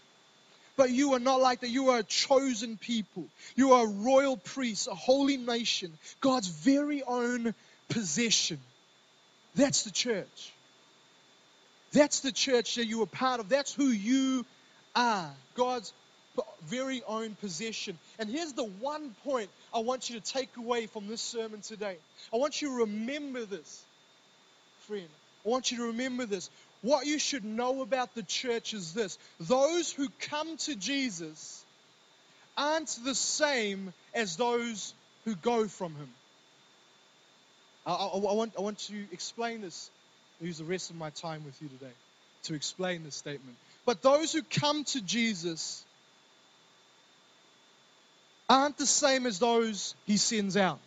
But 0.78 0.92
you 0.92 1.14
are 1.14 1.20
not 1.20 1.42
like 1.42 1.62
that. 1.62 1.70
You 1.70 1.90
are 1.90 2.00
a 2.00 2.04
chosen 2.04 2.78
people. 2.78 3.26
You 3.56 3.74
are 3.74 3.86
a 3.86 3.90
royal 3.90 4.38
priest, 4.38 4.88
a 4.88 4.96
holy 4.96 5.36
nation, 5.36 5.92
God's 6.22 6.48
very 6.48 7.04
own 7.04 7.56
possession. 7.90 8.60
That's 9.56 9.84
the 9.84 9.92
church. 9.92 10.54
That's 11.94 12.20
the 12.20 12.32
church 12.32 12.76
that 12.76 12.86
you 12.86 13.02
are 13.02 13.08
part 13.08 13.40
of. 13.40 13.50
That's 13.50 13.74
who 13.74 13.88
you 13.88 14.46
are. 14.98 15.32
God's 15.56 15.94
very 16.66 17.02
own 17.08 17.36
possession. 17.36 17.98
And 18.20 18.30
here's 18.30 18.54
the 18.54 18.64
one 18.66 19.16
point 19.24 19.50
I 19.74 19.80
want 19.80 20.10
you 20.10 20.20
to 20.20 20.34
take 20.34 20.56
away 20.58 20.88
from 20.88 21.08
this 21.08 21.22
sermon 21.22 21.62
today. 21.62 21.98
I 22.34 22.38
want 22.38 22.62
you 22.62 22.70
to 22.70 22.76
remember 22.80 23.46
this, 23.46 23.84
friend. 24.88 25.08
I 25.46 25.50
want 25.50 25.72
you 25.72 25.78
to 25.78 25.84
remember 25.88 26.26
this. 26.26 26.50
What 26.82 27.06
you 27.06 27.20
should 27.20 27.44
know 27.44 27.82
about 27.82 28.14
the 28.14 28.24
church 28.24 28.74
is 28.74 28.94
this 28.94 29.18
those 29.40 29.92
who 29.92 30.10
come 30.20 30.58
to 30.58 30.76
Jesus 30.76 31.64
aren't 32.56 32.98
the 33.04 33.16
same 33.16 33.94
as 34.14 34.36
those 34.36 34.94
who 35.26 35.36
go 35.36 35.68
from 35.68 35.96
him. 35.96 36.10
I, 37.86 37.94
I, 37.94 38.06
I, 38.08 38.34
want, 38.34 38.54
I 38.58 38.62
want 38.62 38.80
to 38.80 39.06
explain 39.12 39.62
this. 39.62 39.90
Use 40.42 40.60
the 40.60 40.66
rest 40.66 40.92
of 40.92 40.96
my 40.98 41.10
time 41.12 41.44
with 41.46 41.60
you 41.62 41.68
today 41.68 41.94
to 42.44 42.54
explain 42.54 43.04
this 43.04 43.16
statement. 43.16 43.58
But 43.88 44.02
those 44.02 44.34
who 44.34 44.42
come 44.44 44.84
to 44.84 45.02
Jesus 45.02 45.86
aren't 48.50 48.78
the 48.78 48.86
same 48.86 49.26
as 49.26 49.40
those 49.40 49.96
he 50.06 50.18
sends 50.18 50.58
out. 50.58 50.80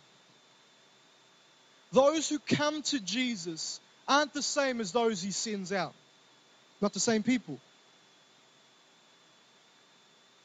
Those 1.91 2.29
who 2.29 2.37
come 2.37 2.83
to 2.83 2.99
Jesus 2.99 3.79
aren't 4.07 4.35
the 4.35 4.43
same 4.43 4.79
as 4.79 4.91
those 4.91 5.19
he 5.19 5.31
sends 5.31 5.73
out. 5.73 5.95
Not 6.79 6.93
the 6.93 6.99
same 6.99 7.23
people. 7.23 7.57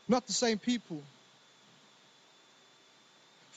Not 0.08 0.26
the 0.26 0.32
same 0.32 0.58
people. 0.58 1.02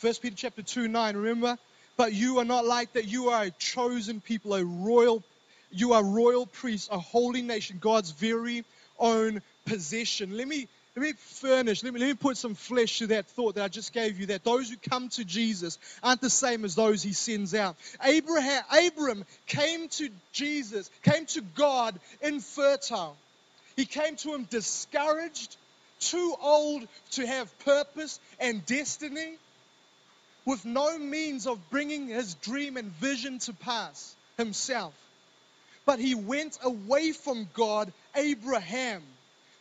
1 0.01 0.13
Peter 0.21 0.35
chapter 0.35 0.61
2, 0.61 0.89
9, 0.89 1.15
remember? 1.15 1.57
But 1.95 2.11
you 2.11 2.39
are 2.39 2.45
not 2.45 2.65
like 2.65 2.91
that. 2.93 3.07
You 3.07 3.29
are 3.29 3.43
a 3.43 3.51
chosen 3.51 4.19
people, 4.19 4.55
a 4.55 4.65
royal, 4.65 5.23
you 5.71 5.93
are 5.93 6.03
royal 6.03 6.45
priests, 6.45 6.89
a 6.91 6.99
holy 6.99 7.41
nation, 7.41 7.77
God's 7.79 8.11
very 8.11 8.65
own 8.99 9.41
possession. 9.65 10.35
Let 10.37 10.47
me 10.47 10.67
let 10.95 11.03
me 11.03 11.13
furnish, 11.13 11.83
let 11.83 11.93
me, 11.93 11.99
let 11.99 12.07
me 12.07 12.13
put 12.15 12.35
some 12.35 12.55
flesh 12.55 12.99
to 12.99 13.07
that 13.07 13.27
thought 13.27 13.55
that 13.55 13.63
I 13.63 13.67
just 13.67 13.93
gave 13.93 14.19
you 14.19 14.25
that 14.27 14.43
those 14.43 14.69
who 14.69 14.75
come 14.89 15.07
to 15.09 15.23
Jesus 15.23 15.77
aren't 16.03 16.19
the 16.19 16.29
same 16.29 16.65
as 16.65 16.75
those 16.75 17.01
he 17.01 17.13
sends 17.13 17.55
out. 17.55 17.77
Abraham, 18.03 18.63
Abram 18.69 19.23
came 19.45 19.87
to 19.89 20.09
Jesus, 20.33 20.89
came 21.03 21.25
to 21.27 21.41
God 21.41 21.97
infertile. 22.21 23.15
He 23.77 23.85
came 23.85 24.17
to 24.17 24.33
him 24.33 24.43
discouraged, 24.43 25.55
too 26.01 26.35
old 26.41 26.85
to 27.11 27.25
have 27.25 27.59
purpose 27.59 28.19
and 28.39 28.65
destiny, 28.65 29.37
with 30.43 30.65
no 30.65 30.97
means 30.97 31.47
of 31.47 31.69
bringing 31.69 32.07
his 32.07 32.33
dream 32.33 32.75
and 32.75 32.91
vision 32.93 33.39
to 33.39 33.53
pass 33.53 34.15
himself. 34.37 34.93
But 35.85 35.99
he 35.99 36.15
went 36.15 36.57
away 36.61 37.13
from 37.13 37.47
God, 37.53 37.93
Abraham 38.15 39.03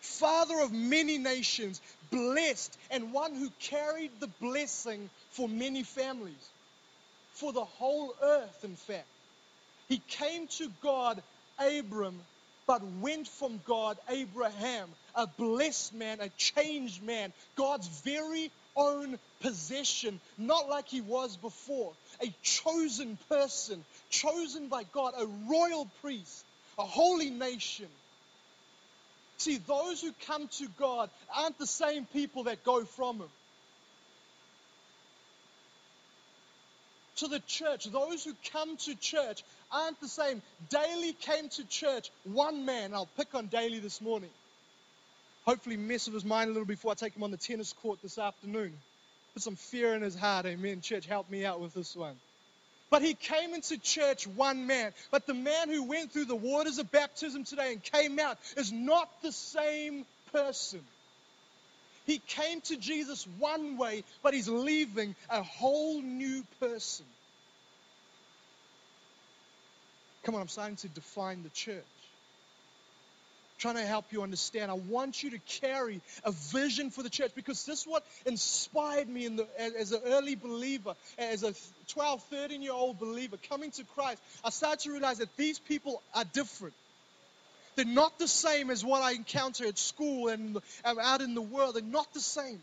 father 0.01 0.61
of 0.61 0.73
many 0.73 1.19
nations, 1.19 1.81
blessed, 2.11 2.77
and 2.91 3.13
one 3.13 3.35
who 3.35 3.51
carried 3.61 4.11
the 4.21 4.29
blessing 4.41 5.11
for 5.31 5.49
many 5.49 5.83
families, 5.83 6.49
for 7.35 7.53
the 7.53 7.65
whole 7.65 8.15
earth, 8.23 8.65
in 8.65 8.77
fact. 8.77 9.07
He 9.89 10.01
came 10.09 10.47
to 10.59 10.71
God, 10.83 11.23
Abram, 11.59 12.19
but 12.67 12.83
went 13.01 13.27
from 13.27 13.61
God, 13.67 13.97
Abraham, 14.09 14.89
a 15.15 15.27
blessed 15.27 15.95
man, 15.95 16.21
a 16.21 16.29
changed 16.31 17.03
man, 17.03 17.33
God's 17.57 17.89
very 18.05 18.51
own 18.77 19.19
possession, 19.41 20.21
not 20.37 20.69
like 20.69 20.89
he 20.89 21.01
was 21.01 21.37
before, 21.37 21.93
a 22.23 22.33
chosen 22.43 23.19
person, 23.29 23.83
chosen 24.11 24.69
by 24.69 24.85
God, 24.93 25.15
a 25.19 25.27
royal 25.27 25.89
priest, 26.03 26.45
a 26.79 26.85
holy 26.85 27.31
nation 27.31 27.89
See, 29.39 29.59
those 29.59 30.03
who 30.03 30.13
come 30.27 30.49
to 30.59 30.67
God 30.79 31.11
aren't 31.35 31.59
the 31.59 31.67
same 31.67 32.07
people 32.07 32.45
that 32.45 32.65
go 32.65 32.85
from 32.85 33.21
Him. 33.21 33.29
To 37.17 37.29
the 37.29 37.41
church, 37.41 37.85
those 37.87 38.25
who 38.25 38.33
come 38.53 38.77
to 38.77 38.95
church 38.97 39.43
aren't 39.73 40.01
the 40.01 40.09
same. 40.09 40.41
Daily 40.71 41.13
came 41.13 41.49
to 41.51 41.65
church, 41.67 42.11
one 42.25 42.65
man. 42.65 42.95
I'll 42.95 43.09
pick 43.17 43.35
on 43.35 43.47
Daily 43.47 43.81
this 43.81 44.01
morning. 44.01 44.31
Hopefully, 45.45 45.77
mess 45.77 46.07
with 46.07 46.15
his 46.15 46.25
mind 46.25 46.51
a 46.51 46.53
little 46.53 46.67
before 46.67 46.93
I 46.93 46.95
take 46.95 47.17
him 47.17 47.23
on 47.23 47.31
the 47.31 47.37
tennis 47.37 47.73
court 47.73 48.01
this 48.03 48.19
afternoon. 48.19 48.73
Put 49.35 49.43
some 49.43 49.57
fear 49.57 49.95
in 49.95 50.03
his 50.03 50.15
heart. 50.15 50.47
Amen. 50.47 50.81
Church, 50.81 51.07
help 51.07 51.31
me 51.31 51.45
out 51.45 51.61
with 51.61 51.75
this 51.75 51.97
one. 51.97 52.17
But 52.91 53.03
he 53.03 53.15
came 53.15 53.55
into 53.55 53.79
church 53.79 54.27
one 54.27 54.67
man. 54.67 54.93
But 55.11 55.27
the 55.27 55.35
man 55.35 55.69
who 55.69 55.85
went 55.85 56.13
through 56.13 56.25
the 56.25 56.37
waters 56.37 56.79
of 56.79 56.91
baptism 56.91 57.45
today 57.45 57.73
and 57.73 57.83
came 57.83 58.19
out 58.19 58.39
is 58.57 58.73
not 58.73 59.11
the 59.23 59.33
same 59.33 60.07
person. 60.33 60.81
He 62.07 62.19
came 62.27 62.63
to 62.63 62.77
Jesus 62.77 63.27
one 63.39 63.77
way, 63.77 64.05
but 64.23 64.33
he's 64.33 64.49
leaving 64.49 65.15
a 65.29 65.43
whole 65.43 66.01
new 66.01 66.43
person. 66.59 67.05
Come 70.23 70.35
on, 70.35 70.41
I'm 70.41 70.49
starting 70.49 70.77
to 70.77 70.89
define 70.89 71.43
the 71.43 71.51
church 71.51 71.85
trying 73.59 73.75
to 73.75 73.85
help 73.85 74.07
you 74.13 74.23
understand. 74.23 74.71
I 74.71 74.75
want 74.75 75.23
you 75.23 75.31
to 75.31 75.39
carry 75.61 76.01
a 76.25 76.33
vision 76.33 76.91
for 76.91 77.03
the 77.03 77.11
church 77.11 77.33
because 77.35 77.65
this 77.67 77.81
is 77.81 77.87
what 77.87 78.05
inspired 78.25 79.09
me 79.09 79.29
the, 79.29 79.47
as 79.59 79.93
an 79.93 80.01
early 80.07 80.37
believer, 80.37 80.95
as 81.19 81.43
a 81.43 81.55
12, 81.89 82.23
13 82.25 82.63
year 82.63 82.73
old 82.73 82.99
believer 82.99 83.37
coming 83.49 83.71
to 83.73 83.85
Christ. 83.95 84.23
I 84.45 84.51
started 84.51 84.81
to 84.81 84.93
realize 84.93 85.19
that 85.19 85.37
these 85.37 85.59
people 85.59 86.03
are 86.15 86.25
different. 86.25 86.75
They're 87.77 87.85
not 87.85 88.19
the 88.19 88.29
same 88.29 88.71
as 88.71 88.85
what 88.85 89.03
I 89.03 89.13
encounter 89.13 89.67
at 89.67 89.79
school 89.79 90.29
and 90.29 90.59
out 90.85 91.21
in 91.21 91.35
the 91.35 91.43
world. 91.43 91.77
They're 91.77 91.83
not 91.83 92.13
the 92.13 92.21
same. 92.21 92.61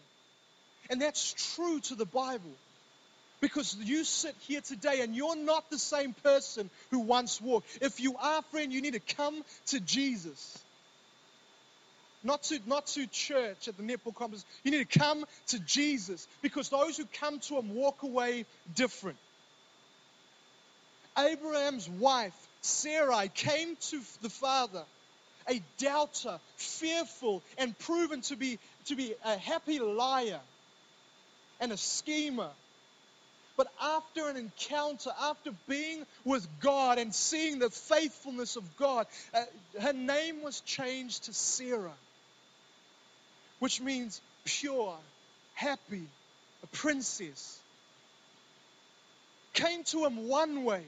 And 0.89 1.01
that's 1.01 1.55
true 1.55 1.79
to 1.81 1.95
the 1.95 2.05
Bible. 2.05 2.51
Because 3.41 3.77
you 3.81 4.03
sit 4.03 4.35
here 4.41 4.61
today 4.61 5.01
and 5.01 5.15
you're 5.15 5.35
not 5.35 5.69
the 5.69 5.77
same 5.77 6.13
person 6.23 6.69
who 6.91 6.99
once 6.99 7.39
walked. 7.41 7.67
If 7.81 7.99
you 7.99 8.15
are, 8.17 8.41
friend, 8.51 8.73
you 8.73 8.81
need 8.81 8.93
to 8.93 9.15
come 9.15 9.43
to 9.67 9.79
Jesus 9.79 10.64
not 12.25 12.43
to, 12.43 12.59
not 12.65 12.87
to 12.87 13.05
church 13.07 13.67
at 13.67 13.77
the 13.77 13.83
netball 13.83 14.15
conference. 14.15 14.43
You 14.63 14.71
need 14.71 14.89
to 14.89 14.99
come 14.99 15.25
to 15.47 15.59
Jesus 15.59 16.27
because 16.41 16.69
those 16.69 16.97
who 16.97 17.05
come 17.19 17.39
to 17.41 17.57
him 17.57 17.75
walk 17.75 18.03
away 18.03 18.45
different. 18.73 19.17
Abraham's 21.17 21.87
wife, 21.87 22.35
Sarai, 22.61 23.29
came 23.29 23.77
to 23.89 24.01
the 24.21 24.29
father, 24.29 24.83
a 25.49 25.61
doubter, 25.77 26.39
fearful, 26.57 27.43
and 27.57 27.77
proven 27.79 28.21
to 28.21 28.35
be, 28.35 28.59
to 28.85 28.95
be 28.95 29.13
a 29.23 29.37
happy 29.37 29.79
liar 29.79 30.39
and 31.61 31.71
a 31.71 31.77
schemer. 31.77 32.49
But 33.55 33.67
after 33.81 34.27
an 34.27 34.35
encounter, 34.35 35.11
after 35.21 35.51
being 35.69 36.05
with 36.25 36.45
God 36.59 36.97
and 36.97 37.15
seeing 37.15 37.59
the 37.59 37.69
faithfulness 37.69 38.57
of 38.57 38.75
God, 38.75 39.07
uh, 39.33 39.43
her 39.79 39.93
name 39.93 40.41
was 40.43 40.59
changed 40.61 41.25
to 41.25 41.33
Sarah 41.33 41.93
which 43.59 43.81
means 43.81 44.21
pure, 44.45 44.95
happy, 45.53 46.03
a 46.63 46.67
princess, 46.67 47.59
came 49.53 49.83
to 49.85 50.05
him 50.05 50.27
one 50.27 50.63
way. 50.63 50.83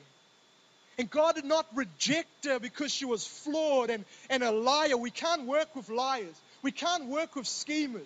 And 0.99 1.09
God 1.09 1.35
did 1.35 1.45
not 1.45 1.67
reject 1.75 2.45
her 2.45 2.59
because 2.59 2.91
she 2.91 3.05
was 3.05 3.25
flawed 3.25 3.89
and, 3.89 4.03
and 4.29 4.43
a 4.43 4.51
liar. 4.51 4.97
We 4.97 5.11
can't 5.11 5.43
work 5.43 5.75
with 5.75 5.89
liars. 5.89 6.35
We 6.63 6.71
can't 6.71 7.05
work 7.05 7.35
with 7.35 7.47
schemers. 7.47 8.01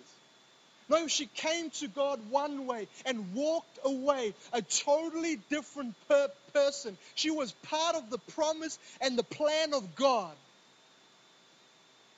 No, 0.88 1.06
she 1.06 1.26
came 1.26 1.70
to 1.70 1.88
God 1.88 2.20
one 2.30 2.66
way 2.66 2.86
and 3.06 3.34
walked 3.34 3.78
away 3.82 4.34
a 4.52 4.60
totally 4.60 5.36
different 5.48 5.94
per- 6.06 6.30
person. 6.52 6.98
She 7.14 7.30
was 7.30 7.52
part 7.62 7.96
of 7.96 8.10
the 8.10 8.18
promise 8.18 8.78
and 9.00 9.18
the 9.18 9.22
plan 9.22 9.72
of 9.72 9.96
God. 9.96 10.34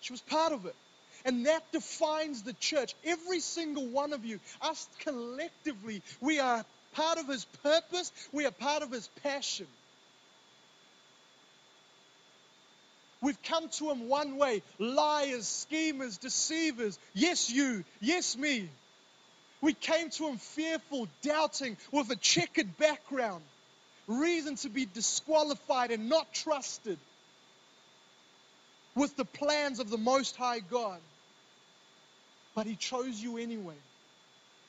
She 0.00 0.12
was 0.12 0.22
part 0.22 0.52
of 0.52 0.66
it. 0.66 0.74
And 1.24 1.46
that 1.46 1.72
defines 1.72 2.42
the 2.42 2.52
church. 2.54 2.94
Every 3.04 3.40
single 3.40 3.86
one 3.86 4.12
of 4.12 4.24
you, 4.24 4.40
us 4.60 4.86
collectively, 5.00 6.02
we 6.20 6.38
are 6.38 6.64
part 6.92 7.18
of 7.18 7.28
His 7.28 7.44
purpose, 7.62 8.12
we 8.32 8.44
are 8.44 8.50
part 8.50 8.82
of 8.82 8.90
His 8.90 9.08
passion. 9.22 9.66
We've 13.22 13.42
come 13.42 13.70
to 13.70 13.90
Him 13.90 14.08
one 14.08 14.36
way 14.36 14.62
liars, 14.78 15.46
schemers, 15.46 16.18
deceivers. 16.18 16.98
Yes, 17.14 17.50
you. 17.50 17.84
Yes, 18.00 18.36
me. 18.36 18.68
We 19.62 19.72
came 19.72 20.10
to 20.10 20.28
Him 20.28 20.36
fearful, 20.36 21.08
doubting, 21.22 21.78
with 21.90 22.10
a 22.10 22.16
checkered 22.16 22.76
background, 22.76 23.42
reason 24.06 24.56
to 24.56 24.68
be 24.68 24.84
disqualified 24.84 25.90
and 25.90 26.10
not 26.10 26.34
trusted 26.34 26.98
with 28.94 29.16
the 29.16 29.24
plans 29.24 29.80
of 29.80 29.88
the 29.88 29.96
Most 29.96 30.36
High 30.36 30.60
God. 30.60 31.00
But 32.54 32.66
He 32.66 32.76
chose 32.76 33.20
you 33.20 33.38
anyway. 33.38 33.74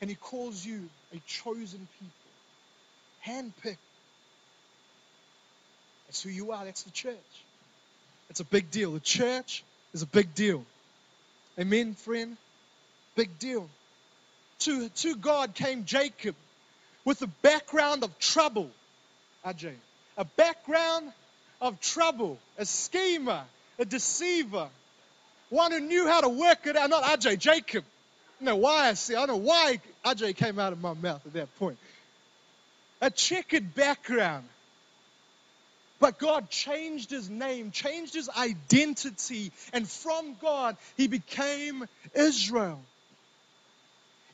And 0.01 0.10
He 0.10 0.15
calls 0.15 0.65
you 0.65 0.89
a 1.13 1.20
chosen 1.27 1.88
people, 2.00 2.32
handpicked. 3.25 3.77
That's 6.08 6.22
who 6.22 6.30
you 6.30 6.51
are. 6.51 6.65
That's 6.65 6.84
the 6.84 6.92
church. 6.92 7.15
It's 8.30 8.39
a 8.39 8.46
big 8.46 8.72
deal. 8.72 8.92
The 8.92 9.00
church 9.00 9.63
is 9.94 10.01
a 10.01 10.08
big 10.08 10.34
deal. 10.36 10.63
Amen, 11.60 11.94
friend? 11.94 12.38
Big 13.15 13.39
deal. 13.39 13.70
To, 14.60 14.89
to 14.89 15.15
God 15.15 15.54
came 15.54 15.86
Jacob 15.86 16.36
with 17.06 17.22
a 17.22 17.27
background 17.42 18.04
of 18.04 18.18
trouble. 18.20 18.70
Ajay. 19.46 19.75
A 20.18 20.25
background 20.25 21.12
of 21.62 21.80
trouble. 21.80 22.38
A 22.58 22.65
schemer. 22.65 23.44
A 23.80 23.86
deceiver. 23.86 24.70
One 25.56 25.72
who 25.72 25.80
knew 25.80 26.06
how 26.06 26.20
to 26.20 26.28
work 26.28 26.68
it 26.68 26.76
out. 26.76 26.90
Not 26.90 27.04
Ajay, 27.04 27.40
Jacob. 27.40 27.86
I 28.42 28.44
know 28.44 28.58
why 28.58 28.90
I 28.90 28.94
say, 28.94 29.16
I 29.16 29.26
know 29.26 29.38
why 29.38 29.80
Ajay 30.04 30.36
came 30.36 30.60
out 30.60 30.74
of 30.74 30.82
my 30.82 30.94
mouth 30.94 31.26
at 31.26 31.32
that 31.32 31.56
point. 31.56 31.78
A 33.00 33.10
checkered 33.10 33.74
background. 33.74 34.44
But 36.02 36.20
God 36.20 36.50
changed 36.50 37.10
his 37.10 37.30
name, 37.30 37.72
changed 37.72 38.14
his 38.14 38.30
identity, 38.30 39.54
and 39.72 39.88
from 39.88 40.36
God, 40.42 40.76
he 40.98 41.08
became 41.08 41.88
Israel. 42.14 42.82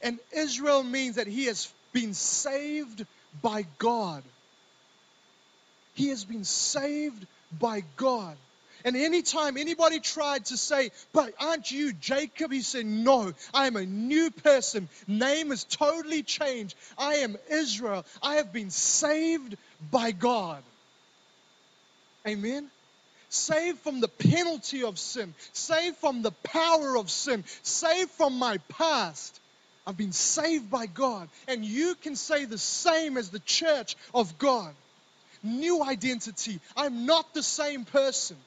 And 0.01 0.17
Israel 0.35 0.81
means 0.81 1.17
that 1.17 1.27
he 1.27 1.45
has 1.45 1.71
been 1.93 2.15
saved 2.15 3.05
by 3.43 3.67
God. 3.77 4.23
He 5.93 6.07
has 6.07 6.25
been 6.25 6.45
saved 6.45 7.27
by 7.59 7.83
God. 7.95 8.35
And 8.85 8.95
anytime 8.95 9.57
anybody 9.57 9.99
tried 9.99 10.45
to 10.45 10.57
say, 10.57 10.91
But 11.13 11.33
aren't 11.39 11.71
you 11.71 11.93
Jacob? 11.93 12.51
He 12.51 12.61
said, 12.61 12.85
No, 12.85 13.33
I 13.53 13.67
am 13.67 13.75
a 13.75 13.85
new 13.85 14.31
person. 14.31 14.89
Name 15.07 15.49
has 15.49 15.63
totally 15.63 16.23
changed. 16.23 16.75
I 16.97 17.15
am 17.15 17.37
Israel. 17.49 18.05
I 18.21 18.35
have 18.35 18.53
been 18.53 18.69
saved 18.69 19.57
by 19.91 20.11
God. 20.11 20.63
Amen. 22.27 22.69
Saved 23.29 23.79
from 23.79 24.01
the 24.01 24.09
penalty 24.09 24.83
of 24.83 24.99
sin, 24.99 25.33
saved 25.53 25.97
from 25.97 26.21
the 26.21 26.31
power 26.31 26.97
of 26.97 27.09
sin, 27.09 27.45
saved 27.63 28.11
from 28.11 28.37
my 28.37 28.57
past. 28.69 29.39
I've 29.87 29.97
been 29.97 30.11
saved 30.11 30.69
by 30.69 30.85
God. 30.85 31.29
And 31.47 31.65
you 31.65 31.95
can 31.95 32.15
say 32.15 32.45
the 32.45 32.57
same 32.57 33.17
as 33.17 33.29
the 33.29 33.39
church 33.39 33.95
of 34.13 34.37
God. 34.37 34.73
New 35.43 35.83
identity. 35.83 36.59
I'm 36.77 37.05
not 37.05 37.33
the 37.33 37.41
same 37.41 37.85
person. 37.85 38.37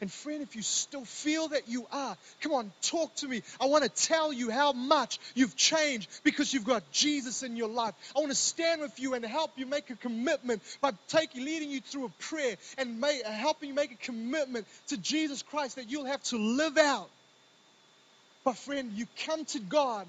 And 0.00 0.12
friend, 0.12 0.42
if 0.42 0.56
you 0.56 0.62
still 0.62 1.04
feel 1.04 1.48
that 1.48 1.68
you 1.68 1.86
are, 1.90 2.16
come 2.40 2.52
on, 2.52 2.72
talk 2.82 3.14
to 3.16 3.28
me. 3.28 3.42
I 3.60 3.66
want 3.66 3.84
to 3.84 3.90
tell 3.90 4.32
you 4.32 4.50
how 4.50 4.72
much 4.72 5.18
you've 5.34 5.56
changed 5.56 6.10
because 6.24 6.52
you've 6.52 6.64
got 6.64 6.90
Jesus 6.90 7.42
in 7.42 7.56
your 7.56 7.68
life. 7.68 7.94
I 8.14 8.20
want 8.20 8.30
to 8.30 8.36
stand 8.36 8.80
with 8.80 8.98
you 8.98 9.14
and 9.14 9.24
help 9.24 9.52
you 9.56 9.66
make 9.66 9.90
a 9.90 9.96
commitment 9.96 10.62
by 10.80 10.92
taking, 11.08 11.44
leading 11.44 11.70
you 11.70 11.80
through 11.80 12.06
a 12.06 12.22
prayer 12.22 12.56
and 12.76 13.00
make, 13.00 13.24
helping 13.24 13.68
you 13.68 13.74
make 13.74 13.92
a 13.92 14.04
commitment 14.04 14.66
to 14.88 14.96
Jesus 14.96 15.42
Christ 15.42 15.76
that 15.76 15.88
you'll 15.90 16.06
have 16.06 16.22
to 16.24 16.38
live 16.38 16.76
out. 16.76 17.08
But 18.44 18.58
friend, 18.58 18.92
you 18.94 19.06
come 19.24 19.44
to 19.46 19.60
God 19.60 20.06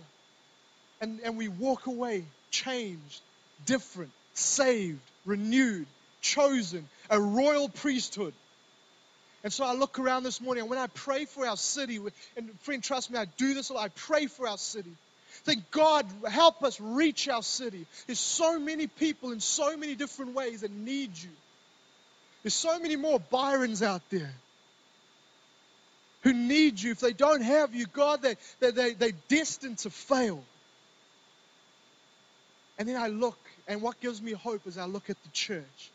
and, 1.00 1.20
and 1.24 1.38
we 1.38 1.48
walk 1.48 1.86
away 1.86 2.26
changed, 2.52 3.22
different, 3.66 4.12
saved, 4.34 5.00
renewed, 5.26 5.86
chosen, 6.22 6.88
a 7.10 7.20
royal 7.20 7.70
priesthood. 7.70 8.34
And 9.46 9.54
so 9.54 9.64
I 9.64 9.76
look 9.76 10.00
around 10.00 10.24
this 10.24 10.42
morning, 10.42 10.64
and 10.64 10.72
when 10.72 10.80
I 10.80 10.88
pray 10.88 11.26
for 11.26 11.46
our 11.46 11.56
city, 11.56 12.00
and 12.36 12.60
friend, 12.62 12.84
trust 12.84 13.12
me, 13.12 13.20
I 13.20 13.26
do 13.38 13.54
this 13.54 13.70
a 13.70 13.74
lot. 13.74 13.86
I 13.86 13.90
pray 13.90 14.26
for 14.26 14.48
our 14.48 14.58
city. 14.58 14.90
Thank 15.44 15.70
God, 15.70 16.08
help 16.28 16.64
us 16.64 16.82
reach 16.82 17.30
our 17.30 17.44
city. 17.44 17.86
There's 18.08 18.20
so 18.20 18.58
many 18.58 18.88
people 18.88 19.32
in 19.34 19.40
so 19.40 19.78
many 19.78 19.94
different 19.94 20.34
ways 20.34 20.62
that 20.62 20.72
need 20.72 21.12
you. 21.16 21.30
There's 22.42 22.56
so 22.56 22.80
many 22.80 22.96
more 22.96 23.20
Byrons 23.20 23.84
out 23.84 24.02
there 24.10 24.34
who 26.24 26.34
need 26.34 26.82
you. 26.82 26.90
If 26.90 27.00
they 27.00 27.14
don't 27.14 27.44
have 27.44 27.76
you, 27.76 27.86
God, 27.86 28.24
they, 28.24 28.38
they, 28.60 28.72
they, 28.72 28.94
they're 28.94 29.12
destined 29.28 29.78
to 29.80 29.92
fail. 29.92 30.44
And 32.80 32.90
then 32.90 32.98
I 32.98 33.10
look, 33.10 33.38
and 33.68 33.84
what 33.84 34.02
gives 34.02 34.20
me 34.24 34.32
hope 34.32 34.66
is 34.66 34.80
I 34.80 34.86
look 34.86 35.12
at 35.12 35.22
the 35.22 35.30
church. 35.30 35.92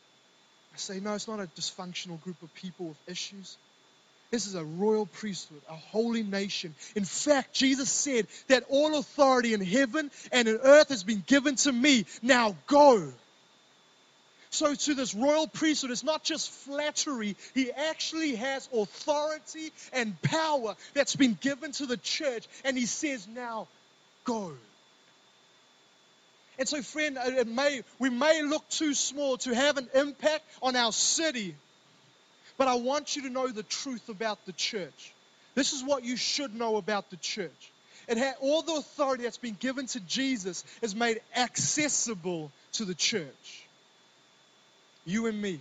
I 0.73 0.77
say, 0.77 1.01
no, 1.01 1.15
it's 1.15 1.29
not 1.29 1.41
a 1.41 1.47
dysfunctional 1.47 2.21
group 2.23 2.43
of 2.43 2.55
people 2.55 2.87
with 2.87 3.09
issues. 3.09 3.57
This 4.31 4.47
is 4.47 4.55
a 4.55 4.65
royal 4.65 5.07
priesthood, 5.07 5.61
a 5.69 5.75
holy 5.75 6.23
nation. 6.23 6.75
In 6.95 7.05
fact, 7.05 7.53
Jesus 7.53 7.91
said 7.91 8.29
that 8.47 8.63
all 8.69 8.97
authority 8.97 9.55
in 9.55 9.61
heaven 9.61 10.11
and 10.31 10.47
in 10.47 10.59
earth 10.63 10.91
has 10.91 11.03
been 11.03 11.25
given 11.27 11.57
to 11.57 11.73
me. 11.73 12.07
Now 12.23 12.57
go. 12.69 13.13
So, 14.53 14.75
to 14.75 14.95
this 14.95 15.15
royal 15.15 15.47
priesthood, 15.47 15.93
it's 15.93 16.03
not 16.03 16.25
just 16.25 16.51
flattery. 16.51 17.37
He 17.55 17.71
actually 17.71 18.35
has 18.35 18.69
authority 18.73 19.71
and 19.93 20.21
power 20.23 20.75
that's 20.93 21.15
been 21.15 21.39
given 21.41 21.71
to 21.73 21.87
the 21.87 21.97
church. 21.97 22.49
And 22.65 22.77
he 22.77 22.87
says, 22.87 23.29
Now 23.29 23.69
go. 24.25 24.53
And 26.61 26.69
so, 26.69 26.83
friend, 26.83 27.17
it 27.19 27.49
may, 27.49 27.83
we 27.99 28.11
may 28.11 28.43
look 28.43 28.69
too 28.69 28.93
small 28.93 29.39
to 29.39 29.55
have 29.55 29.79
an 29.79 29.89
impact 29.95 30.45
on 30.61 30.77
our 30.77 30.93
city, 30.93 31.57
but 32.59 32.69
I 32.69 32.75
want 32.75 33.17
you 33.17 33.23
to 33.23 33.31
know 33.31 33.49
the 33.49 33.63
truth 33.63 34.11
about 34.11 34.45
the 34.45 34.53
church. 34.53 35.15
This 35.55 35.73
is 35.73 35.83
what 35.83 36.05
you 36.05 36.19
should 36.19 36.55
know 36.55 36.77
about 36.77 37.09
the 37.09 37.17
church. 37.17 37.73
It 38.09 38.19
had, 38.19 38.35
all 38.43 38.61
the 38.61 38.75
authority 38.75 39.23
that's 39.23 39.39
been 39.39 39.57
given 39.59 39.87
to 39.87 40.01
Jesus 40.01 40.63
is 40.83 40.95
made 40.95 41.23
accessible 41.35 42.53
to 42.73 42.85
the 42.85 42.95
church. 42.95 43.65
You 45.07 45.29
and 45.29 45.41
me 45.41 45.61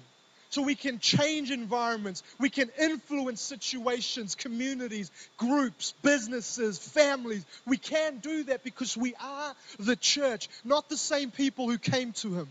so 0.49 0.63
we 0.63 0.75
can 0.75 0.99
change 0.99 1.51
environments, 1.51 2.23
we 2.39 2.49
can 2.49 2.69
influence 2.79 3.39
situations, 3.39 4.33
communities, 4.33 5.11
groups, 5.37 5.93
businesses, 6.01 6.79
families. 6.79 7.45
We 7.67 7.77
can 7.77 8.17
do 8.17 8.43
that 8.45 8.63
because 8.63 8.97
we 8.97 9.13
are 9.21 9.55
the 9.77 9.95
church, 9.95 10.49
not 10.65 10.89
the 10.89 10.97
same 10.97 11.29
people 11.29 11.69
who 11.69 11.77
came 11.77 12.13
to 12.13 12.33
him. 12.33 12.47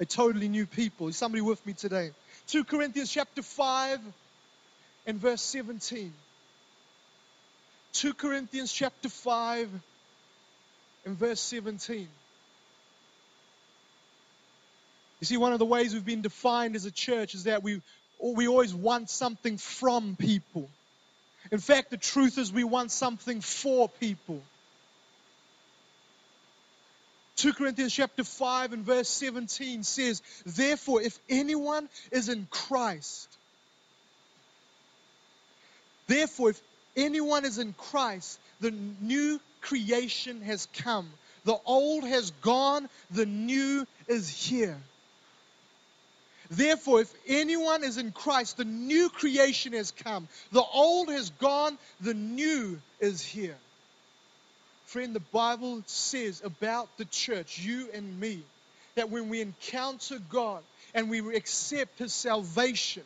A 0.00 0.06
totally 0.06 0.48
new 0.48 0.66
people. 0.66 1.08
Is 1.08 1.16
somebody 1.16 1.42
with 1.42 1.64
me 1.66 1.74
today? 1.74 2.10
2 2.48 2.64
Corinthians 2.64 3.12
chapter 3.12 3.42
5 3.42 4.00
and 5.06 5.18
verse 5.18 5.42
17. 5.42 6.12
2 7.92 8.14
Corinthians 8.14 8.72
chapter 8.72 9.10
5 9.10 9.68
and 11.04 11.16
verse 11.18 11.40
17. 11.40 12.08
You 15.22 15.26
see, 15.26 15.36
one 15.36 15.52
of 15.52 15.60
the 15.60 15.64
ways 15.64 15.94
we've 15.94 16.04
been 16.04 16.20
defined 16.20 16.74
as 16.74 16.84
a 16.84 16.90
church 16.90 17.36
is 17.36 17.44
that 17.44 17.62
we, 17.62 17.80
we 18.20 18.48
always 18.48 18.74
want 18.74 19.08
something 19.08 19.56
from 19.56 20.16
people. 20.16 20.68
In 21.52 21.60
fact, 21.60 21.90
the 21.90 21.96
truth 21.96 22.38
is 22.38 22.52
we 22.52 22.64
want 22.64 22.90
something 22.90 23.40
for 23.40 23.88
people. 23.88 24.42
2 27.36 27.52
Corinthians 27.52 27.94
chapter 27.94 28.24
5 28.24 28.72
and 28.72 28.84
verse 28.84 29.08
17 29.08 29.84
says, 29.84 30.22
Therefore, 30.44 31.00
if 31.00 31.16
anyone 31.28 31.88
is 32.10 32.28
in 32.28 32.48
Christ, 32.50 33.28
therefore, 36.08 36.50
if 36.50 36.60
anyone 36.96 37.44
is 37.44 37.58
in 37.58 37.74
Christ, 37.74 38.40
the 38.58 38.72
new 38.72 39.38
creation 39.60 40.42
has 40.42 40.66
come. 40.78 41.08
The 41.44 41.58
old 41.64 42.02
has 42.02 42.32
gone, 42.42 42.88
the 43.12 43.26
new 43.26 43.86
is 44.08 44.28
here. 44.28 44.80
Therefore, 46.52 47.00
if 47.00 47.14
anyone 47.26 47.82
is 47.82 47.96
in 47.96 48.12
Christ, 48.12 48.58
the 48.58 48.66
new 48.66 49.08
creation 49.08 49.72
has 49.72 49.90
come. 49.90 50.28
The 50.52 50.62
old 50.62 51.08
has 51.08 51.30
gone, 51.30 51.78
the 52.02 52.12
new 52.12 52.78
is 53.00 53.22
here. 53.22 53.56
Friend, 54.84 55.14
the 55.14 55.20
Bible 55.20 55.82
says 55.86 56.42
about 56.44 56.94
the 56.98 57.06
church, 57.06 57.58
you 57.58 57.88
and 57.94 58.20
me, 58.20 58.42
that 58.96 59.08
when 59.08 59.30
we 59.30 59.40
encounter 59.40 60.18
God 60.28 60.62
and 60.94 61.08
we 61.08 61.20
accept 61.34 61.98
His 61.98 62.12
salvation, 62.12 63.04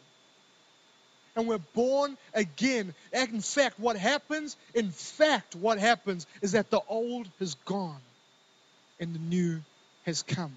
and 1.36 1.46
we're 1.46 1.58
born 1.58 2.16
again. 2.34 2.94
In 3.12 3.40
fact, 3.42 3.78
what 3.78 3.96
happens, 3.96 4.56
in 4.74 4.90
fact, 4.90 5.54
what 5.54 5.78
happens 5.78 6.26
is 6.42 6.52
that 6.52 6.70
the 6.70 6.80
old 6.88 7.28
has 7.38 7.54
gone 7.66 8.00
and 8.98 9.14
the 9.14 9.20
new 9.20 9.62
has 10.04 10.22
come. 10.22 10.54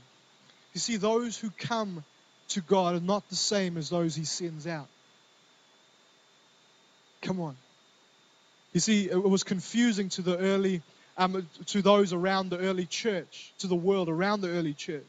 You 0.73 0.79
see, 0.79 0.95
those 0.95 1.37
who 1.37 1.51
come 1.51 2.03
to 2.49 2.61
God 2.61 2.95
are 2.95 2.99
not 2.99 3.27
the 3.29 3.35
same 3.35 3.77
as 3.77 3.89
those 3.89 4.15
he 4.15 4.25
sends 4.25 4.67
out. 4.67 4.87
Come 7.21 7.39
on. 7.41 7.55
You 8.73 8.79
see, 8.79 9.09
it 9.09 9.21
was 9.21 9.43
confusing 9.43 10.09
to 10.09 10.21
the 10.21 10.37
early, 10.37 10.81
um, 11.17 11.47
to 11.67 11.81
those 11.81 12.13
around 12.13 12.49
the 12.49 12.59
early 12.59 12.85
church, 12.85 13.53
to 13.59 13.67
the 13.67 13.75
world 13.75 14.09
around 14.09 14.41
the 14.41 14.49
early 14.49 14.73
church. 14.73 15.03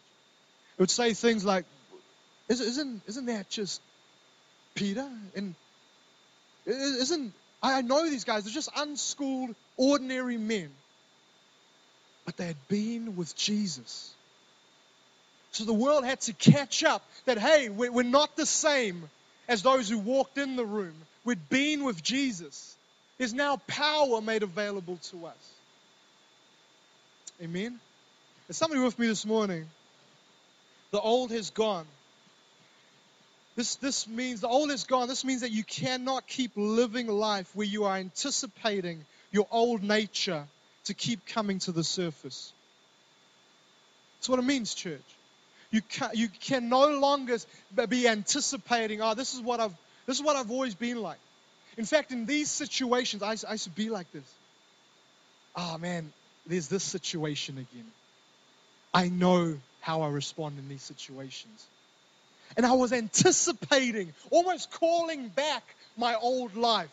It 0.77 0.81
would 0.81 0.91
say 0.91 1.13
things 1.15 1.45
like, 1.45 1.65
isn't, 2.49 3.03
isn't 3.07 3.27
that 3.27 3.49
just 3.51 3.81
Peter? 4.75 5.09
And 5.37 5.55
isn't, 6.67 7.33
I 7.63 7.83
know 7.83 8.09
these 8.09 8.25
guys, 8.25 8.45
they're 8.45 8.53
just 8.53 8.71
unschooled, 8.77 9.55
ordinary 9.77 10.39
men. 10.39 10.71
But 12.25 12.37
they 12.37 12.47
had 12.47 12.69
been 12.69 13.17
with 13.17 13.37
Jesus. 13.37 14.15
So 15.53 15.65
the 15.65 15.75
world 15.75 16.05
had 16.05 16.21
to 16.23 16.33
catch 16.33 16.85
up 16.85 17.03
that, 17.25 17.39
hey, 17.39 17.69
we're 17.69 18.03
not 18.03 18.37
the 18.37 18.47
same 18.47 19.09
as 19.49 19.63
those 19.63 19.89
who 19.89 19.99
walked 19.99 20.39
in 20.39 20.57
the 20.57 20.65
room. 20.65 20.95
We'd 21.25 21.49
been 21.49 21.85
with 21.85 22.03
Jesus. 22.03 22.77
There's 23.19 23.35
now 23.35 23.57
power 23.67 24.21
made 24.21 24.43
available 24.43 24.99
to 25.11 25.27
us. 25.27 25.53
Amen. 27.43 27.81
Is 28.49 28.57
somebody 28.57 28.81
with 28.81 28.99
me 28.99 29.07
this 29.07 29.27
morning? 29.27 29.67
The 30.93 31.01
old 31.01 31.31
has 31.31 31.51
gone. 31.51 31.87
This, 33.57 33.77
this 33.77 34.09
means 34.09 34.41
the 34.41 34.49
old 34.49 34.71
is 34.71 34.85
gone. 34.85 35.09
This 35.09 35.25
means 35.25 35.41
that 35.41 35.51
you 35.51 35.65
cannot 35.65 36.27
keep 36.27 36.53
living 36.57 37.09
life 37.09 37.51
where 37.55 37.67
you 37.67 37.85
are 37.85 37.97
anticipating 37.97 39.05
your 39.33 39.47
old 39.51 39.83
nature 39.83 40.45
to 40.85 40.95
keep 40.95 41.27
coming 41.27 41.59
to 41.61 41.73
the 41.73 41.85
surface. 41.85 42.53
That's 44.19 44.29
what 44.29 44.39
it 44.39 44.45
means, 44.45 44.75
church. 44.75 45.01
You 45.71 45.83
can, 45.83 46.11
you 46.15 46.29
can 46.29 46.69
no 46.69 46.89
longer 46.99 47.39
be 47.89 48.09
anticipating, 48.09 49.01
oh, 49.03 49.15
this 49.15 49.35
is 49.35 49.41
what 49.41 49.61
I've, 49.61 49.75
this 50.07 50.17
is 50.17 50.23
what 50.23 50.37
I've 50.37 50.51
always 50.51 50.75
been 50.75 51.01
like. 51.01 51.19
In 51.77 51.85
fact, 51.85 52.11
in 52.11 52.27
these 52.27 52.51
situations, 52.51 53.23
I, 53.23 53.37
I 53.49 53.53
used 53.53 53.65
to 53.65 53.71
be 53.71 53.89
like 53.89 54.11
this. 54.13 54.35
Oh, 55.55 55.79
man, 55.79 56.13
there's 56.47 56.69
this 56.69 56.83
situation 56.83 57.59
again. 57.59 57.87
I 58.93 59.09
know 59.09 59.57
how 59.81 60.03
I 60.03 60.09
respond 60.09 60.59
in 60.59 60.69
these 60.69 60.83
situations. 60.83 61.67
And 62.57 62.67
I 62.67 62.73
was 62.73 62.93
anticipating, 62.93 64.13
almost 64.31 64.73
calling 64.73 65.29
back 65.29 65.63
my 65.97 66.17
old 66.17 66.57
life, 66.57 66.91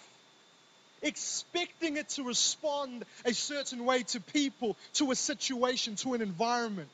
expecting 1.02 1.98
it 1.98 2.10
to 2.10 2.24
respond 2.24 3.06
a 3.26 3.34
certain 3.34 3.86
way 3.86 4.04
to 4.04 4.20
people, 4.20 4.78
to 4.94 5.10
a 5.12 5.16
situation, 5.16 5.96
to 5.98 6.14
an 6.14 6.22
environment. 6.22 6.90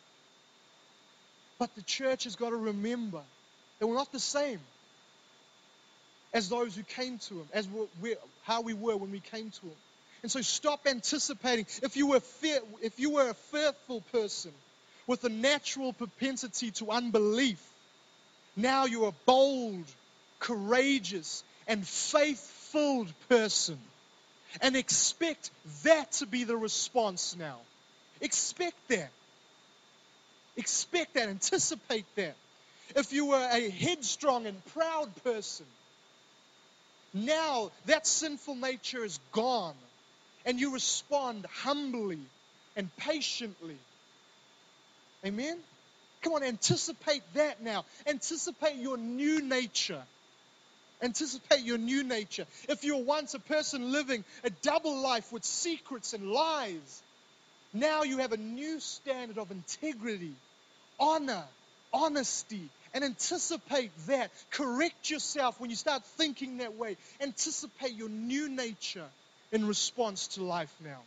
But 1.60 1.74
the 1.76 1.82
church 1.84 2.26
has 2.26 2.36
got 2.36 2.50
to 2.50 2.58
remember 2.58 3.22
that 3.80 3.88
we're 3.88 3.96
not 3.96 4.12
the 4.12 4.20
same 4.20 4.60
as 6.34 6.50
those 6.50 6.76
who 6.76 6.84
came 6.84 7.20
to 7.20 7.36
Him, 7.36 7.48
as 7.54 7.68
we 8.02 8.16
how 8.44 8.62
we 8.62 8.74
were 8.74 8.98
when 8.98 9.12
we 9.12 9.20
came 9.20 9.52
to 9.52 9.62
Him. 9.62 9.76
And 10.24 10.32
so 10.32 10.42
stop 10.42 10.88
anticipating. 10.88 11.66
If 11.82 11.98
you 11.98 12.08
were 12.08 12.20
fear, 12.20 12.60
if 12.82 13.00
you 13.00 13.12
were 13.12 13.30
a 13.30 13.34
fearful 13.34 14.02
person 14.12 14.52
with 15.06 15.24
a 15.26 15.30
natural 15.30 15.94
propensity 15.94 16.72
to 16.72 16.92
unbelief, 16.92 17.62
now 18.56 18.86
you're 18.86 19.10
a 19.10 19.26
bold, 19.26 19.86
courageous, 20.40 21.44
and 21.68 21.86
faith-filled 21.86 23.12
person. 23.30 23.78
And 24.62 24.76
expect 24.76 25.52
that 25.84 26.12
to 26.14 26.26
be 26.26 26.44
the 26.46 26.56
response 26.56 27.36
now. 27.38 27.58
Expect 28.22 28.76
that. 28.90 29.10
Expect 30.56 31.16
that, 31.16 31.30
anticipate 31.30 32.06
that. 32.16 32.36
If 32.96 33.14
you 33.14 33.28
were 33.28 33.50
a 33.52 33.70
headstrong 33.70 34.46
and 34.46 34.64
proud 34.68 35.10
person, 35.24 35.66
now 37.14 37.72
that 37.86 38.06
sinful 38.06 38.56
nature 38.56 39.04
is 39.04 39.20
gone 39.32 39.76
and 40.46 40.60
you 40.60 40.74
respond 40.74 41.46
humbly 41.46 42.20
and 42.76 42.96
patiently. 42.98 43.78
Amen? 45.26 45.58
Come 46.22 46.34
on, 46.34 46.44
anticipate 46.44 47.22
that 47.34 47.62
now. 47.62 47.86
Anticipate 48.08 48.76
your 48.76 48.98
new 48.98 49.42
nature. 49.42 50.02
Anticipate 51.02 51.62
your 51.62 51.78
new 51.78 52.04
nature. 52.04 52.46
If 52.70 52.84
you 52.84 52.96
were 52.96 53.04
once 53.04 53.34
a 53.34 53.40
person 53.40 53.92
living 53.92 54.24
a 54.44 54.50
double 54.50 55.02
life 55.02 55.32
with 55.34 55.44
secrets 55.44 56.14
and 56.14 56.32
lies, 56.32 57.04
now 57.74 58.04
you 58.04 58.20
have 58.20 58.32
a 58.32 58.38
new 58.38 58.80
standard 58.80 59.38
of 59.38 59.52
integrity, 59.52 60.34
honor, 61.00 61.44
honesty, 61.92 62.70
and 62.94 63.04
anticipate 63.04 63.92
that. 64.08 64.32
Correct 64.52 65.10
yourself 65.10 65.60
when 65.60 65.70
you 65.70 65.76
start 65.76 66.06
thinking 66.18 66.58
that 66.58 66.76
way. 66.76 66.98
Anticipate 67.20 67.94
your 67.94 68.10
new 68.10 68.50
nature 68.50 69.08
in 69.52 69.68
response 69.68 70.28
to 70.30 70.44
life 70.44 70.74
now. 70.84 71.00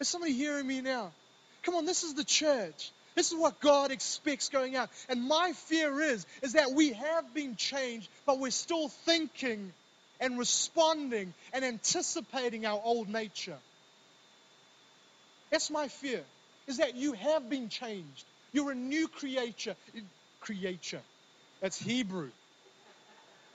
Is 0.00 0.08
somebody 0.08 0.34
hearing 0.34 0.66
me 0.66 0.82
now? 0.82 1.10
Come 1.62 1.74
on, 1.74 1.86
this 1.86 2.04
is 2.04 2.14
the 2.14 2.24
church. 2.24 2.92
This 3.14 3.32
is 3.32 3.38
what 3.38 3.60
God 3.60 3.90
expects 3.90 4.50
going 4.50 4.76
out. 4.76 4.90
And 5.08 5.26
my 5.26 5.52
fear 5.54 6.00
is, 6.02 6.26
is 6.42 6.52
that 6.52 6.72
we 6.72 6.92
have 6.92 7.32
been 7.32 7.56
changed, 7.56 8.08
but 8.26 8.38
we're 8.38 8.50
still 8.50 8.88
thinking 8.88 9.72
and 10.20 10.38
responding 10.38 11.32
and 11.54 11.64
anticipating 11.64 12.66
our 12.66 12.80
old 12.84 13.08
nature. 13.08 13.56
That's 15.50 15.70
my 15.70 15.88
fear, 15.88 16.22
is 16.66 16.78
that 16.78 16.96
you 16.96 17.12
have 17.12 17.48
been 17.48 17.68
changed. 17.68 18.24
You're 18.52 18.72
a 18.72 18.74
new 18.74 19.08
creature. 19.08 19.76
Creature. 20.40 21.02
That's 21.60 21.78
Hebrew. 21.78 22.30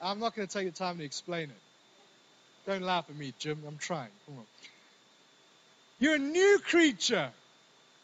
I'm 0.02 0.20
not 0.20 0.36
going 0.36 0.48
to 0.48 0.54
take 0.54 0.66
the 0.66 0.78
time 0.78 0.98
to 0.98 1.04
explain 1.04 1.50
it. 1.50 1.62
Don't 2.68 2.82
laugh 2.82 3.06
at 3.10 3.16
me, 3.16 3.34
Jim. 3.40 3.64
I'm 3.68 3.78
trying. 3.78 4.10
Come 4.26 4.40
on. 4.40 4.46
You're 6.00 6.16
a 6.16 6.20
new 6.20 6.60
creature, 6.66 7.30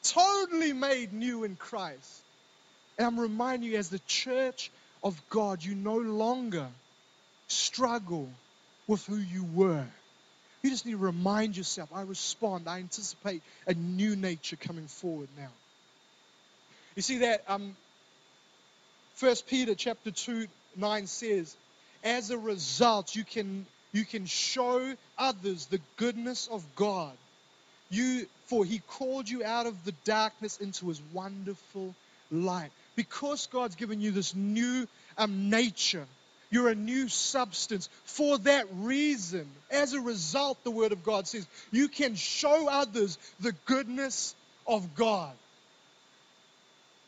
totally 0.04 0.74
made 0.74 1.14
new 1.14 1.44
in 1.44 1.56
Christ. 1.56 2.22
And 2.98 3.08
I'm 3.08 3.20
reminding 3.20 3.72
you, 3.72 3.78
as 3.78 3.90
the 3.90 4.02
church 4.08 4.72
of 5.04 5.20
God, 5.30 5.64
you 5.64 5.76
no 5.76 5.98
longer 5.98 6.68
struggle 7.48 8.30
with 8.88 9.06
who 9.06 9.18
you 9.18 9.44
were. 9.44 9.86
You 10.64 10.70
just 10.70 10.86
need 10.86 10.94
to 10.94 10.98
remind 10.98 11.56
yourself 11.56 11.90
I 11.94 12.02
respond, 12.02 12.68
I 12.68 12.80
anticipate 12.80 13.42
a 13.68 13.74
new 13.74 14.16
nature 14.16 14.56
coming 14.56 14.88
forward 14.88 15.30
now. 15.38 15.50
You 16.96 17.02
see 17.02 17.20
that 17.20 17.44
um, 17.48 17.76
1 19.20 19.36
Peter 19.48 19.76
chapter 19.76 20.12
2, 20.12 20.48
9 20.76 21.08
says, 21.08 21.56
as 22.04 22.32
a 22.32 22.38
result, 22.38 23.16
you 23.16 23.24
can 23.24 23.66
you 23.94 24.06
can 24.06 24.26
show 24.26 24.94
others 25.18 25.66
the 25.68 25.80
goodness 25.96 26.48
of 26.52 26.64
God. 26.76 27.14
You, 27.90 28.28
for 28.48 28.66
he 28.66 28.80
called 28.80 29.30
you 29.30 29.44
out 29.44 29.66
of 29.66 29.86
the 29.86 29.94
darkness 30.04 30.58
into 30.58 30.88
his 30.88 31.02
wonderful 31.14 31.96
light. 32.30 32.70
Because 32.96 33.48
God's 33.48 33.76
given 33.76 34.02
you 34.02 34.12
this 34.12 34.36
new 34.36 34.88
um, 35.18 35.50
nature, 35.50 36.06
you're 36.50 36.70
a 36.70 36.76
new 36.76 37.08
substance. 37.08 37.90
For 38.06 38.38
that 38.40 38.68
reason, 38.74 39.48
as 39.70 39.94
a 39.94 40.02
result, 40.02 40.64
the 40.64 40.72
Word 40.72 40.92
of 40.92 41.04
God 41.04 41.28
says, 41.28 41.46
you 41.72 41.88
can 41.88 42.16
show 42.16 42.68
others 42.70 43.18
the 43.40 43.54
goodness 43.66 44.36
of 44.66 44.96
God. 44.96 45.34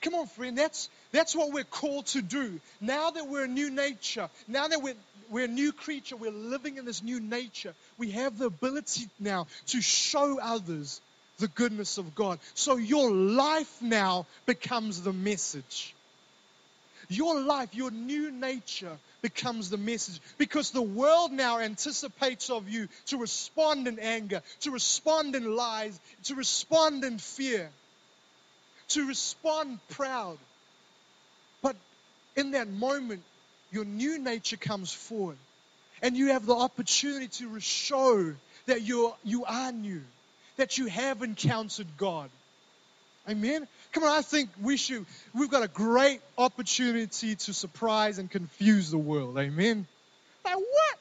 Come 0.01 0.15
on, 0.15 0.27
friend, 0.27 0.57
that's, 0.57 0.89
that's 1.11 1.35
what 1.35 1.51
we're 1.51 1.63
called 1.63 2.05
to 2.07 2.21
do. 2.21 2.59
Now 2.79 3.09
that 3.09 3.27
we're 3.27 3.43
a 3.43 3.49
new 3.49 3.69
nature, 3.69 4.29
now 4.47 4.67
that 4.67 4.81
we're, 4.81 4.95
we're 5.29 5.45
a 5.45 5.49
new 5.49 5.73
creature, 5.73 6.15
we're 6.15 6.31
living 6.31 6.77
in 6.77 6.85
this 6.85 7.03
new 7.03 7.19
nature, 7.19 7.73
we 7.97 8.11
have 8.11 8.37
the 8.37 8.45
ability 8.45 9.09
now 9.19 9.47
to 9.67 9.81
show 9.81 10.39
others 10.41 11.01
the 11.39 11.47
goodness 11.49 11.97
of 11.97 12.15
God. 12.15 12.39
So 12.53 12.77
your 12.77 13.11
life 13.11 13.81
now 13.81 14.25
becomes 14.45 15.01
the 15.01 15.13
message. 15.13 15.93
Your 17.09 17.41
life, 17.41 17.73
your 17.73 17.91
new 17.91 18.31
nature 18.31 18.97
becomes 19.21 19.69
the 19.69 19.77
message 19.77 20.19
because 20.37 20.71
the 20.71 20.81
world 20.81 21.31
now 21.31 21.59
anticipates 21.59 22.49
of 22.49 22.69
you 22.69 22.87
to 23.07 23.17
respond 23.17 23.87
in 23.87 23.99
anger, 23.99 24.41
to 24.61 24.71
respond 24.71 25.35
in 25.35 25.55
lies, 25.55 25.99
to 26.25 26.35
respond 26.35 27.03
in 27.03 27.17
fear, 27.17 27.69
to 28.89 29.07
respond 29.07 29.79
proud. 29.89 30.37
But 31.61 31.75
in 32.35 32.51
that 32.51 32.69
moment, 32.69 33.23
your 33.71 33.85
new 33.85 34.19
nature 34.19 34.57
comes 34.57 34.91
forward. 34.91 35.37
And 36.01 36.15
you 36.15 36.27
have 36.27 36.45
the 36.45 36.55
opportunity 36.55 37.27
to 37.27 37.59
show 37.59 38.33
that 38.67 38.81
you're, 38.81 39.15
you 39.23 39.45
are 39.45 39.71
new, 39.71 40.01
that 40.57 40.77
you 40.77 40.85
have 40.87 41.21
encountered 41.21 41.87
God. 41.97 42.29
Amen. 43.29 43.67
Come 43.91 44.03
on, 44.03 44.17
I 44.17 44.21
think 44.21 44.49
we 44.61 44.75
should, 44.75 45.05
we've 45.35 45.51
got 45.51 45.63
a 45.63 45.67
great 45.67 46.19
opportunity 46.37 47.35
to 47.35 47.53
surprise 47.53 48.17
and 48.17 48.29
confuse 48.29 48.89
the 48.89 48.97
world. 48.97 49.37
Amen. 49.37 49.85
Like, 50.43 50.55
what? 50.55 50.99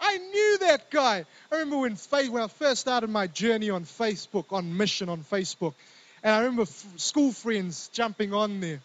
I 0.00 0.18
knew 0.18 0.58
that 0.60 0.90
guy. 0.90 1.24
I 1.50 1.54
remember 1.54 1.78
when, 1.78 1.96
when 2.30 2.42
I 2.42 2.48
first 2.48 2.82
started 2.82 3.08
my 3.08 3.26
journey 3.26 3.70
on 3.70 3.84
Facebook, 3.84 4.52
on 4.52 4.76
mission 4.76 5.08
on 5.08 5.24
Facebook, 5.24 5.74
and 6.22 6.34
I 6.34 6.40
remember 6.40 6.62
f- 6.62 6.86
school 6.96 7.32
friends 7.32 7.88
jumping 7.92 8.34
on 8.34 8.60
there. 8.60 8.80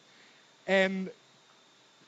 And 0.65 1.09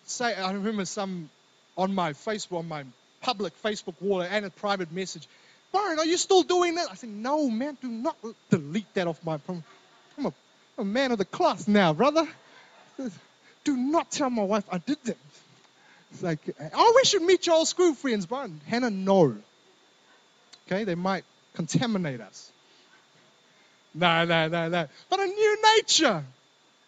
say, 0.06 0.36
I 0.36 0.52
remember 0.52 0.86
some 0.86 1.30
on 1.78 1.94
my 1.94 2.13
Facebook, 2.13 2.60
on 2.60 2.68
my 2.68 2.84
public 3.22 3.54
Facebook 3.62 3.96
wall, 4.02 4.22
and 4.22 4.46
a 4.46 4.50
private 4.50 4.92
message. 4.92 5.28
Byron, 5.72 6.00
are 6.00 6.06
you 6.06 6.18
still 6.18 6.44
doing 6.44 6.76
that? 6.76 6.88
I 6.92 6.96
said, 6.96 7.10
no, 7.10 7.50
man, 7.50 7.78
do 7.82 7.88
not 7.88 8.15
delete 8.50 8.94
that 8.94 9.08
off 9.08 9.24
my 9.24 9.38
phone. 9.38 9.63
I'm 10.18 10.26
a, 10.28 10.34
a 10.80 10.86
man 10.86 11.12
of 11.12 11.18
the 11.18 11.26
cloth 11.26 11.68
now, 11.68 11.94
brother. 11.94 12.28
Do 13.63 13.78
not 13.78 14.10
tell 14.12 14.30
my 14.30 14.44
wife 14.44 14.63
I 14.72 14.78
did 14.80 14.98
that. 15.04 15.18
It's 16.12 16.24
like, 16.24 16.39
oh, 16.74 16.94
we 16.96 17.04
should 17.04 17.22
meet 17.22 17.46
your 17.46 17.56
old 17.58 17.68
school 17.68 17.94
friends, 17.94 18.26
but 18.26 18.50
Hannah, 18.68 18.89
no. 18.89 19.36
Okay, 20.68 20.84
they 20.86 20.96
might 20.96 21.24
contaminate 21.54 22.22
us. 22.22 22.52
No, 23.94 24.26
no, 24.26 24.48
no, 24.48 24.70
no. 24.70 24.88
But 25.10 25.20
a 25.20 25.26
new 25.26 25.58
nature. 25.76 26.24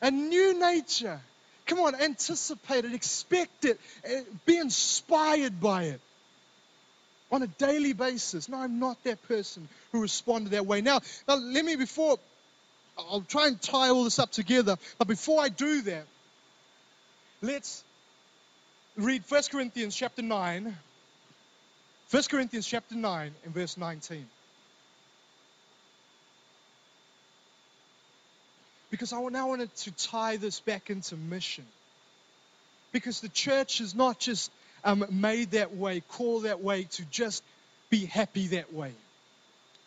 A 0.01 0.12
new 0.12 0.60
nature. 0.60 1.19
Come 1.67 1.80
on, 1.80 1.95
anticipate 1.95 2.86
it, 2.86 2.93
expect 2.93 3.65
it, 3.65 3.80
eh, 4.04 4.21
be 4.45 4.58
inspired 4.58 5.60
by 5.62 5.84
it. 5.86 6.01
on 7.32 7.43
a 7.43 7.47
daily 7.47 7.93
basis. 7.93 8.49
No, 8.49 8.58
I'm 8.58 8.80
not 8.80 9.01
that 9.06 9.25
person 9.27 9.67
who 9.91 10.01
responded 10.01 10.51
that 10.51 10.65
way. 10.65 10.82
Now, 10.82 10.99
now 11.27 11.36
let 11.36 11.63
me 11.63 11.75
before 11.75 12.19
I'll 13.09 13.25
try 13.27 13.47
and 13.47 13.61
tie 13.61 13.89
all 13.89 14.03
this 14.03 14.19
up 14.19 14.31
together, 14.31 14.77
but 14.97 15.07
before 15.07 15.41
I 15.41 15.49
do 15.49 15.81
that, 15.83 16.05
let's 17.41 17.83
read 18.97 19.23
1 19.27 19.43
Corinthians 19.51 19.95
chapter 19.95 20.21
9. 20.21 20.77
1 22.11 22.23
Corinthians 22.29 22.67
chapter 22.67 22.95
9 22.95 23.31
and 23.45 23.53
verse 23.53 23.77
19. 23.77 24.27
Because 28.89 29.13
I 29.13 29.21
now 29.29 29.47
wanted 29.47 29.73
to 29.77 29.91
tie 29.91 30.35
this 30.35 30.59
back 30.59 30.89
into 30.89 31.15
mission. 31.15 31.65
Because 32.91 33.21
the 33.21 33.29
church 33.29 33.79
is 33.79 33.95
not 33.95 34.19
just 34.19 34.51
um, 34.83 35.05
made 35.09 35.51
that 35.51 35.75
way, 35.75 36.01
called 36.01 36.43
that 36.43 36.61
way 36.61 36.83
to 36.83 37.05
just 37.05 37.41
be 37.89 38.05
happy 38.05 38.47
that 38.47 38.73
way. 38.73 38.91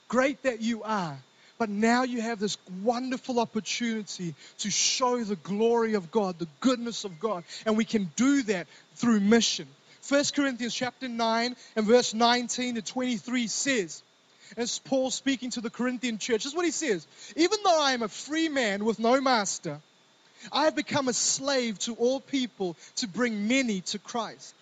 Great 0.09 0.43
that 0.45 0.63
you 0.63 0.83
are, 0.85 1.19
but 1.59 1.69
now 1.69 2.03
you 2.03 2.21
have 2.21 2.39
this 2.39 2.59
wonderful 2.83 3.39
opportunity 3.39 4.35
to 4.59 4.71
show 4.71 5.23
the 5.23 5.37
glory 5.37 5.95
of 5.95 6.11
God, 6.11 6.39
the 6.39 6.49
goodness 6.61 7.05
of 7.05 7.21
God, 7.21 7.45
and 7.65 7.77
we 7.77 7.85
can 7.85 8.11
do 8.17 8.43
that 8.45 8.67
through 8.95 9.21
mission. 9.21 9.69
1 10.09 10.25
Corinthians 10.35 10.75
chapter 10.75 11.09
9 11.09 11.57
and 11.77 11.87
verse 11.87 12.13
19 12.13 12.75
to 12.75 12.83
23 12.83 13.47
says, 13.47 14.03
as 14.57 14.79
Paul 14.79 15.11
speaking 15.11 15.51
to 15.51 15.61
the 15.61 15.71
Corinthian 15.71 16.19
church, 16.19 16.45
this 16.45 16.53
is 16.53 16.55
what 16.55 16.67
he 16.67 16.71
says. 16.71 17.07
Even 17.37 17.59
though 17.65 17.81
I 17.81 17.93
am 17.93 18.03
a 18.03 18.09
free 18.09 18.49
man 18.49 18.85
with 18.85 18.99
no 18.99 19.21
master, 19.21 19.81
I 20.53 20.65
have 20.65 20.77
become 20.77 21.09
a 21.09 21.13
slave 21.13 21.79
to 21.81 21.95
all 21.95 22.21
people 22.21 22.77
to 22.97 23.09
bring 23.09 23.49
many 23.49 23.81
to 23.83 23.99
Christ. 23.99 24.55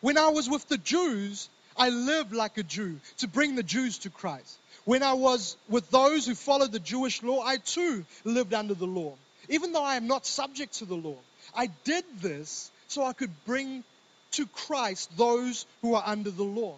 When 0.00 0.18
I 0.18 0.28
was 0.28 0.48
with 0.48 0.66
the 0.68 0.78
Jews, 0.78 1.48
I 1.76 1.90
lived 1.90 2.32
like 2.32 2.58
a 2.58 2.62
Jew 2.62 3.00
to 3.18 3.28
bring 3.28 3.54
the 3.54 3.62
Jews 3.62 3.98
to 3.98 4.10
Christ. 4.10 4.58
When 4.84 5.02
I 5.02 5.14
was 5.14 5.56
with 5.68 5.90
those 5.90 6.26
who 6.26 6.34
followed 6.34 6.72
the 6.72 6.78
Jewish 6.78 7.22
law, 7.22 7.42
I 7.42 7.56
too 7.56 8.04
lived 8.24 8.54
under 8.54 8.74
the 8.74 8.86
law. 8.86 9.14
Even 9.48 9.72
though 9.72 9.84
I 9.84 9.96
am 9.96 10.06
not 10.06 10.26
subject 10.26 10.74
to 10.74 10.84
the 10.84 10.94
law, 10.94 11.16
I 11.54 11.66
did 11.84 12.04
this 12.20 12.70
so 12.88 13.04
I 13.04 13.12
could 13.12 13.32
bring 13.44 13.84
to 14.32 14.46
Christ 14.46 15.16
those 15.16 15.66
who 15.82 15.94
are 15.94 16.02
under 16.06 16.30
the 16.30 16.44
law. 16.44 16.76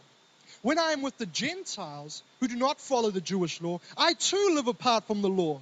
When 0.62 0.78
I 0.78 0.92
am 0.92 1.02
with 1.02 1.16
the 1.18 1.26
Gentiles 1.26 2.22
who 2.40 2.48
do 2.48 2.56
not 2.56 2.80
follow 2.80 3.10
the 3.10 3.20
Jewish 3.20 3.60
law, 3.60 3.80
I 3.96 4.14
too 4.14 4.52
live 4.54 4.66
apart 4.66 5.06
from 5.06 5.22
the 5.22 5.28
law, 5.28 5.60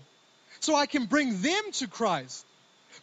so 0.61 0.75
I 0.75 0.87
can 0.87 1.07
bring 1.07 1.43
them 1.43 1.73
to 1.73 1.87
Christ. 1.87 2.45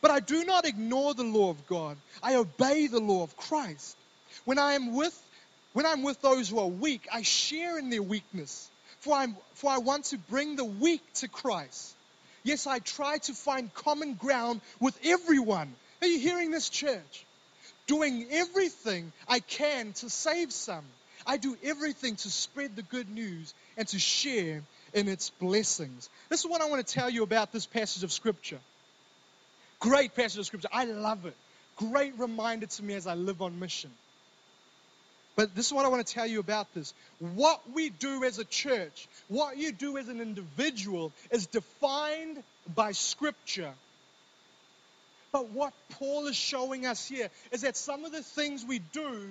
But 0.02 0.12
I 0.12 0.19
do 0.19 0.43
not 0.43 0.65
ignore 0.65 1.13
the 1.13 1.24
law 1.24 1.50
of 1.50 1.67
God. 1.67 1.98
I 2.22 2.36
obey 2.36 2.88
the 2.88 3.00
law 3.00 3.24
of 3.24 3.38
Christ. 3.38 3.96
When 4.46 4.58
I 4.58 4.74
am 4.74 4.93
with 4.93 5.13
when 5.74 5.86
I'm 5.86 6.04
with 6.04 6.22
those 6.22 6.50
who 6.50 6.60
are 6.60 6.68
weak, 6.68 7.08
I 7.12 7.24
share 7.24 7.78
in 7.78 7.90
their 7.90 8.04
weakness, 8.04 8.70
for, 9.00 9.16
I'm, 9.16 9.36
for 9.56 9.72
I 9.72 9.80
want 9.80 10.06
to 10.06 10.18
bring 10.18 10.56
the 10.56 10.66
weak 10.66 11.02
to 11.16 11.28
Christ. 11.28 11.96
Yes, 12.44 12.68
I 12.68 12.80
try 12.80 13.18
to 13.20 13.34
find 13.34 13.74
common 13.74 14.14
ground 14.14 14.62
with 14.80 14.98
everyone. 15.04 15.74
Are 16.02 16.08
you 16.08 16.20
hearing 16.20 16.52
this, 16.52 16.70
church? 16.70 17.26
Doing 17.88 18.28
everything 18.32 19.12
I 19.28 19.40
can 19.40 19.94
to 19.94 20.10
save 20.10 20.52
some. 20.52 20.86
I 21.26 21.38
do 21.38 21.58
everything 21.64 22.18
to 22.18 22.30
spread 22.30 22.76
the 22.76 22.82
good 22.82 23.10
news 23.10 23.54
and 23.78 23.88
to 23.88 24.00
share 24.00 24.62
in 24.94 25.08
its 25.08 25.30
blessings. 25.30 26.10
This 26.30 26.42
is 26.42 26.46
what 26.46 26.62
I 26.62 26.66
want 26.70 26.86
to 26.86 26.94
tell 26.94 27.10
you 27.10 27.24
about 27.24 27.52
this 27.52 27.66
passage 27.66 28.04
of 28.04 28.12
Scripture. 28.12 28.60
Great 29.80 30.16
passage 30.16 30.40
of 30.40 30.46
Scripture. 30.46 30.70
I 30.72 30.86
love 30.86 31.26
it. 31.26 31.36
Great 31.78 32.18
reminder 32.20 32.68
to 32.68 32.84
me 32.84 32.94
as 32.94 33.08
I 33.08 33.16
live 33.16 33.42
on 33.42 33.60
mission. 33.60 33.92
But 35.36 35.56
this 35.56 35.67
is 35.67 35.74
what 35.74 35.86
I 35.86 35.88
want 35.88 36.06
to 36.06 36.13
tell 36.13 36.28
you 36.28 36.39
about 36.39 36.74
this. 36.74 36.93
What 37.19 37.62
we 37.74 37.89
do 37.89 38.24
as 38.24 38.38
a 38.38 38.46
church, 38.46 39.08
what 39.30 39.58
you 39.58 39.72
do 39.72 39.98
as 39.98 40.08
an 40.08 40.22
individual, 40.22 41.12
is 41.32 41.48
defined 41.48 42.43
by 42.76 42.91
Scripture. 42.91 43.74
But 45.32 45.50
what 45.50 45.74
Paul 45.93 46.28
is 46.28 46.36
showing 46.36 46.86
us 46.86 47.08
here 47.08 47.30
is 47.52 47.62
that 47.62 47.76
some 47.76 48.06
of 48.06 48.12
the 48.12 48.22
things 48.22 48.63
we 48.63 48.80
do 48.80 49.28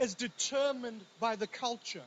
is 0.00 0.14
determined 0.14 1.02
by 1.20 1.36
the 1.36 1.46
culture. 1.46 2.02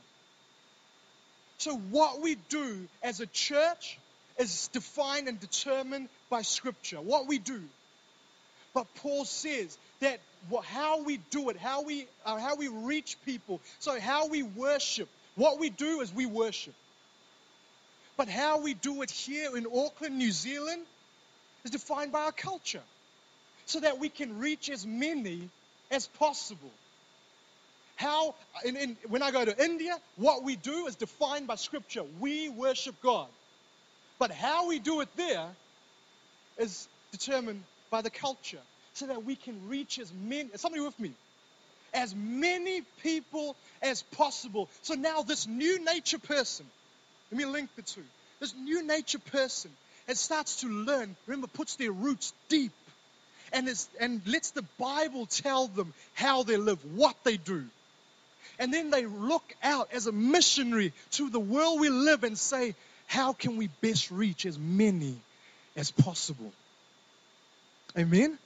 So, 1.58 1.76
what 1.76 2.20
we 2.20 2.34
do 2.48 2.88
as 3.04 3.20
a 3.20 3.26
church 3.26 3.96
is 4.38 4.68
defined 4.72 5.28
and 5.28 5.38
determined 5.38 6.08
by 6.28 6.42
Scripture, 6.42 7.00
what 7.00 7.28
we 7.28 7.38
do. 7.38 7.62
But 8.74 8.92
Paul 8.96 9.24
says 9.24 9.78
that 10.00 10.18
how 10.64 11.02
we 11.02 11.18
do 11.30 11.50
it, 11.50 11.56
how 11.56 11.82
we, 11.82 12.06
uh, 12.24 12.38
how 12.38 12.56
we 12.56 12.68
reach 12.68 13.16
people, 13.24 13.60
so 13.78 13.98
how 13.98 14.28
we 14.28 14.42
worship, 14.42 15.08
what 15.36 15.58
we 15.58 15.70
do 15.70 16.00
is 16.00 16.12
we 16.12 16.26
worship. 16.26 16.74
But 18.16 18.28
how 18.28 18.60
we 18.60 18.74
do 18.74 19.02
it 19.02 19.10
here 19.10 19.56
in 19.56 19.66
Auckland, 19.66 20.18
New 20.18 20.30
Zealand, 20.30 20.82
is 21.64 21.70
defined 21.70 22.12
by 22.12 22.24
our 22.24 22.32
culture, 22.32 22.82
so 23.66 23.80
that 23.80 23.98
we 23.98 24.08
can 24.08 24.38
reach 24.38 24.70
as 24.70 24.86
many 24.86 25.48
as 25.90 26.06
possible. 26.06 26.70
How, 27.96 28.34
in, 28.64 28.76
in, 28.76 28.96
when 29.08 29.22
I 29.22 29.30
go 29.30 29.44
to 29.44 29.64
India, 29.64 29.96
what 30.16 30.42
we 30.42 30.56
do 30.56 30.86
is 30.86 30.96
defined 30.96 31.46
by 31.46 31.54
Scripture. 31.54 32.02
We 32.20 32.48
worship 32.48 32.96
God. 33.02 33.28
But 34.18 34.30
how 34.30 34.68
we 34.68 34.78
do 34.78 35.00
it 35.00 35.08
there 35.16 35.46
is 36.58 36.88
determined 37.12 37.62
by 37.90 38.02
the 38.02 38.10
culture 38.10 38.60
so 38.94 39.06
that 39.06 39.24
we 39.24 39.36
can 39.36 39.68
reach 39.68 39.98
as 39.98 40.12
many, 40.12 40.50
somebody 40.54 40.82
with 40.82 40.98
me, 40.98 41.12
as 41.92 42.14
many 42.14 42.82
people 43.02 43.56
as 43.82 44.02
possible. 44.02 44.68
So 44.82 44.94
now 44.94 45.22
this 45.22 45.46
new 45.46 45.84
nature 45.84 46.18
person, 46.18 46.66
let 47.30 47.38
me 47.38 47.44
link 47.44 47.70
the 47.76 47.82
two. 47.82 48.04
This 48.40 48.54
new 48.54 48.84
nature 48.86 49.18
person, 49.18 49.70
it 50.08 50.16
starts 50.16 50.60
to 50.60 50.68
learn, 50.68 51.16
remember, 51.26 51.46
puts 51.48 51.76
their 51.76 51.92
roots 51.92 52.32
deep 52.48 52.72
and, 53.52 53.68
is, 53.68 53.88
and 54.00 54.20
lets 54.26 54.50
the 54.50 54.64
Bible 54.78 55.26
tell 55.26 55.66
them 55.66 55.92
how 56.14 56.42
they 56.42 56.56
live, 56.56 56.78
what 56.96 57.16
they 57.24 57.36
do. 57.36 57.64
And 58.58 58.72
then 58.72 58.90
they 58.90 59.06
look 59.06 59.54
out 59.62 59.88
as 59.92 60.06
a 60.06 60.12
missionary 60.12 60.92
to 61.12 61.30
the 61.30 61.40
world 61.40 61.80
we 61.80 61.88
live 61.88 62.22
and 62.22 62.38
say, 62.38 62.74
how 63.06 63.32
can 63.32 63.56
we 63.56 63.68
best 63.80 64.10
reach 64.10 64.46
as 64.46 64.58
many 64.58 65.16
as 65.76 65.90
possible? 65.90 66.52
Amen? 67.98 68.38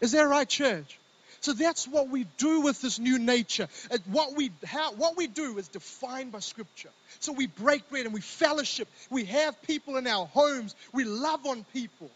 Is 0.00 0.12
that 0.12 0.22
right, 0.22 0.48
church? 0.48 0.98
So 1.40 1.52
that's 1.52 1.86
what 1.86 2.08
we 2.08 2.26
do 2.36 2.62
with 2.62 2.80
this 2.82 2.98
new 2.98 3.18
nature. 3.18 3.68
What 4.06 4.36
we, 4.36 4.50
how, 4.64 4.92
what 4.92 5.16
we 5.16 5.28
do 5.28 5.56
is 5.58 5.68
defined 5.68 6.32
by 6.32 6.40
Scripture. 6.40 6.90
So 7.20 7.32
we 7.32 7.46
break 7.46 7.88
bread 7.90 8.06
and 8.06 8.14
we 8.14 8.20
fellowship. 8.20 8.88
We 9.10 9.24
have 9.26 9.60
people 9.62 9.96
in 9.96 10.06
our 10.06 10.26
homes. 10.26 10.74
We 10.92 11.04
love 11.04 11.46
on 11.46 11.64
people. 11.72 12.10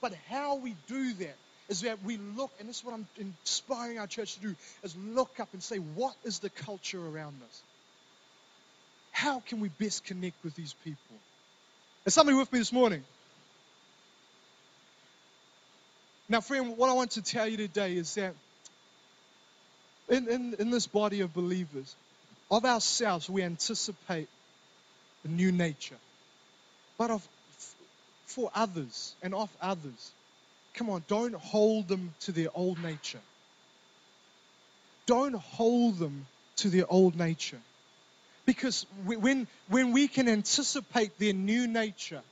But 0.00 0.14
how 0.28 0.56
we 0.56 0.76
do 0.86 1.14
that 1.14 1.36
is 1.68 1.80
that 1.80 2.02
we 2.04 2.16
look, 2.16 2.50
and 2.60 2.68
this 2.68 2.78
is 2.78 2.84
what 2.84 2.94
I'm 2.94 3.06
inspiring 3.18 3.98
our 3.98 4.06
church 4.06 4.34
to 4.34 4.40
do, 4.40 4.54
is 4.82 4.94
look 4.96 5.40
up 5.40 5.48
and 5.52 5.62
say, 5.62 5.78
what 5.78 6.14
is 6.24 6.38
the 6.38 6.50
culture 6.50 7.00
around 7.00 7.34
us? 7.42 7.62
How 9.10 9.40
can 9.40 9.60
we 9.60 9.68
best 9.68 10.04
connect 10.04 10.44
with 10.44 10.54
these 10.54 10.74
people? 10.84 11.16
Is 12.06 12.14
somebody 12.14 12.36
with 12.36 12.52
me 12.52 12.58
this 12.58 12.72
morning? 12.72 13.02
Now, 16.28 16.40
friend, 16.40 16.76
what 16.76 16.88
I 16.88 16.94
want 16.94 17.12
to 17.12 17.22
tell 17.22 17.46
you 17.46 17.56
today 17.56 17.96
is 17.96 18.14
that 18.14 18.34
in, 20.08 20.28
in, 20.28 20.54
in 20.58 20.70
this 20.70 20.86
body 20.86 21.20
of 21.20 21.34
believers, 21.34 21.94
of 22.50 22.64
ourselves, 22.64 23.28
we 23.28 23.42
anticipate 23.42 24.28
a 25.24 25.28
new 25.28 25.52
nature. 25.52 25.96
But 26.96 27.10
of, 27.10 27.28
for 28.26 28.50
others 28.54 29.14
and 29.22 29.34
of 29.34 29.50
others, 29.60 30.12
come 30.74 30.88
on, 30.88 31.04
don't 31.08 31.34
hold 31.34 31.88
them 31.88 32.14
to 32.20 32.32
their 32.32 32.48
old 32.54 32.82
nature. 32.82 33.20
Don't 35.06 35.34
hold 35.34 35.98
them 35.98 36.26
to 36.56 36.70
their 36.70 36.90
old 36.90 37.16
nature. 37.16 37.60
Because 38.46 38.86
when, 39.04 39.46
when 39.68 39.92
we 39.92 40.08
can 40.08 40.28
anticipate 40.28 41.18
their 41.18 41.32
new 41.32 41.66
nature, 41.66 42.22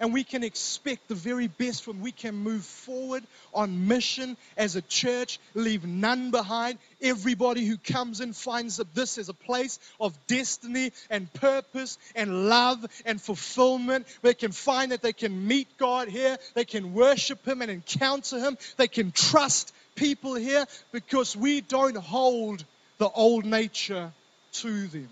and 0.00 0.12
we 0.12 0.24
can 0.24 0.44
expect 0.44 1.08
the 1.08 1.14
very 1.14 1.46
best 1.46 1.86
when 1.86 2.00
we 2.00 2.12
can 2.12 2.34
move 2.34 2.64
forward 2.64 3.24
on 3.52 3.88
mission 3.88 4.36
as 4.56 4.76
a 4.76 4.82
church, 4.82 5.38
leave 5.54 5.84
none 5.84 6.30
behind. 6.30 6.78
Everybody 7.00 7.64
who 7.64 7.76
comes 7.76 8.20
in 8.20 8.32
finds 8.32 8.76
that 8.76 8.94
this 8.94 9.18
is 9.18 9.28
a 9.28 9.34
place 9.34 9.78
of 10.00 10.16
destiny 10.26 10.92
and 11.10 11.32
purpose 11.32 11.98
and 12.14 12.48
love 12.48 12.84
and 13.04 13.20
fulfillment. 13.20 14.06
They 14.22 14.34
can 14.34 14.52
find 14.52 14.92
that 14.92 15.02
they 15.02 15.12
can 15.12 15.46
meet 15.46 15.68
God 15.78 16.08
here, 16.08 16.38
they 16.54 16.64
can 16.64 16.94
worship 16.94 17.46
Him 17.46 17.62
and 17.62 17.70
encounter 17.70 18.38
Him, 18.38 18.58
they 18.76 18.88
can 18.88 19.12
trust 19.12 19.72
people 19.94 20.34
here 20.34 20.64
because 20.92 21.36
we 21.36 21.60
don't 21.60 21.96
hold 21.96 22.64
the 22.98 23.08
old 23.08 23.44
nature 23.44 24.12
to 24.52 24.86
them. 24.88 25.08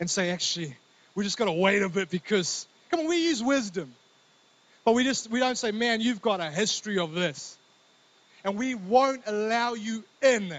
And 0.00 0.10
say, 0.10 0.30
actually, 0.30 0.76
we 1.14 1.24
just 1.24 1.38
got 1.38 1.44
to 1.44 1.52
wait 1.52 1.82
a 1.82 1.88
bit 1.88 2.10
because 2.10 2.66
Come 2.92 3.00
on, 3.00 3.08
we 3.08 3.24
use 3.24 3.42
wisdom. 3.42 3.92
But 4.84 4.92
we 4.92 5.04
just 5.04 5.30
we 5.30 5.40
don't 5.40 5.56
say, 5.56 5.70
man, 5.70 6.02
you've 6.02 6.20
got 6.20 6.40
a 6.40 6.50
history 6.50 6.98
of 6.98 7.14
this. 7.14 7.56
And 8.44 8.58
we 8.58 8.74
won't 8.74 9.22
allow 9.26 9.74
you 9.74 10.04
in. 10.20 10.54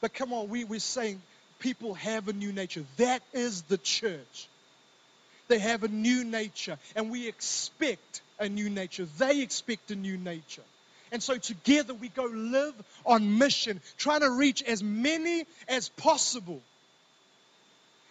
But 0.00 0.14
come 0.14 0.32
on, 0.32 0.48
we, 0.48 0.64
we're 0.64 0.78
saying 0.78 1.20
people 1.58 1.94
have 1.94 2.28
a 2.28 2.32
new 2.32 2.52
nature. 2.52 2.84
That 2.98 3.22
is 3.32 3.62
the 3.62 3.78
church. 3.78 4.48
They 5.48 5.58
have 5.58 5.82
a 5.82 5.88
new 5.88 6.24
nature, 6.24 6.78
and 6.94 7.10
we 7.10 7.26
expect 7.26 8.20
a 8.38 8.48
new 8.48 8.70
nature. 8.70 9.06
They 9.18 9.40
expect 9.40 9.90
a 9.90 9.96
new 9.96 10.16
nature. 10.16 10.62
And 11.10 11.22
so 11.22 11.38
together 11.38 11.94
we 11.94 12.10
go 12.10 12.24
live 12.24 12.74
on 13.06 13.38
mission, 13.38 13.80
trying 13.96 14.20
to 14.20 14.30
reach 14.30 14.62
as 14.62 14.82
many 14.82 15.46
as 15.66 15.88
possible. 15.88 16.60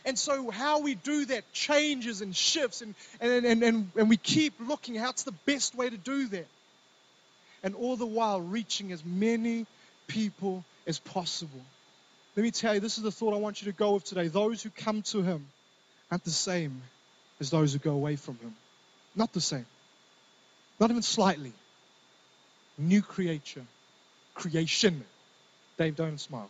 And 0.07 0.17
so 0.17 0.49
how 0.49 0.79
we 0.79 0.95
do 0.95 1.25
that 1.25 1.51
changes 1.51 2.21
and 2.21 2.33
shifts, 2.33 2.81
and, 2.81 2.95
and, 3.19 3.45
and, 3.45 3.61
and, 3.61 3.91
and 3.93 4.09
we 4.09 4.15
keep 4.15 4.53
looking 4.65 4.95
how's 4.95 5.23
the 5.23 5.33
best 5.45 5.75
way 5.75 5.89
to 5.89 5.97
do 5.97 6.27
that. 6.29 6.47
And 7.61 7.75
all 7.75 7.97
the 7.97 8.05
while 8.05 8.39
reaching 8.39 8.93
as 8.93 9.03
many 9.03 9.65
people 10.07 10.63
as 10.87 10.97
possible. 10.97 11.59
Let 12.37 12.43
me 12.43 12.51
tell 12.51 12.75
you, 12.75 12.79
this 12.79 12.97
is 12.97 13.03
the 13.03 13.11
thought 13.11 13.33
I 13.33 13.37
want 13.37 13.61
you 13.61 13.69
to 13.69 13.77
go 13.77 13.95
with 13.95 14.05
today. 14.05 14.29
Those 14.29 14.63
who 14.63 14.69
come 14.69 15.01
to 15.01 15.23
Him 15.23 15.45
aren't 16.09 16.23
the 16.23 16.31
same 16.31 16.81
as 17.41 17.49
those 17.49 17.73
who 17.73 17.79
go 17.79 17.91
away 17.91 18.15
from 18.15 18.37
Him. 18.37 18.55
Not 19.13 19.33
the 19.33 19.41
same. 19.41 19.65
Not 20.79 20.89
even 20.89 21.03
slightly. 21.03 21.51
New 22.77 23.01
creature. 23.01 23.65
Creation. 24.35 25.03
Dave, 25.77 25.97
don't 25.97 26.17
smile. 26.17 26.49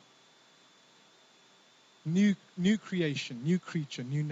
New, 2.08 2.36
new 2.58 2.78
creation, 2.78 3.42
new 3.44 3.60
creature, 3.60 4.04
new 4.04 4.24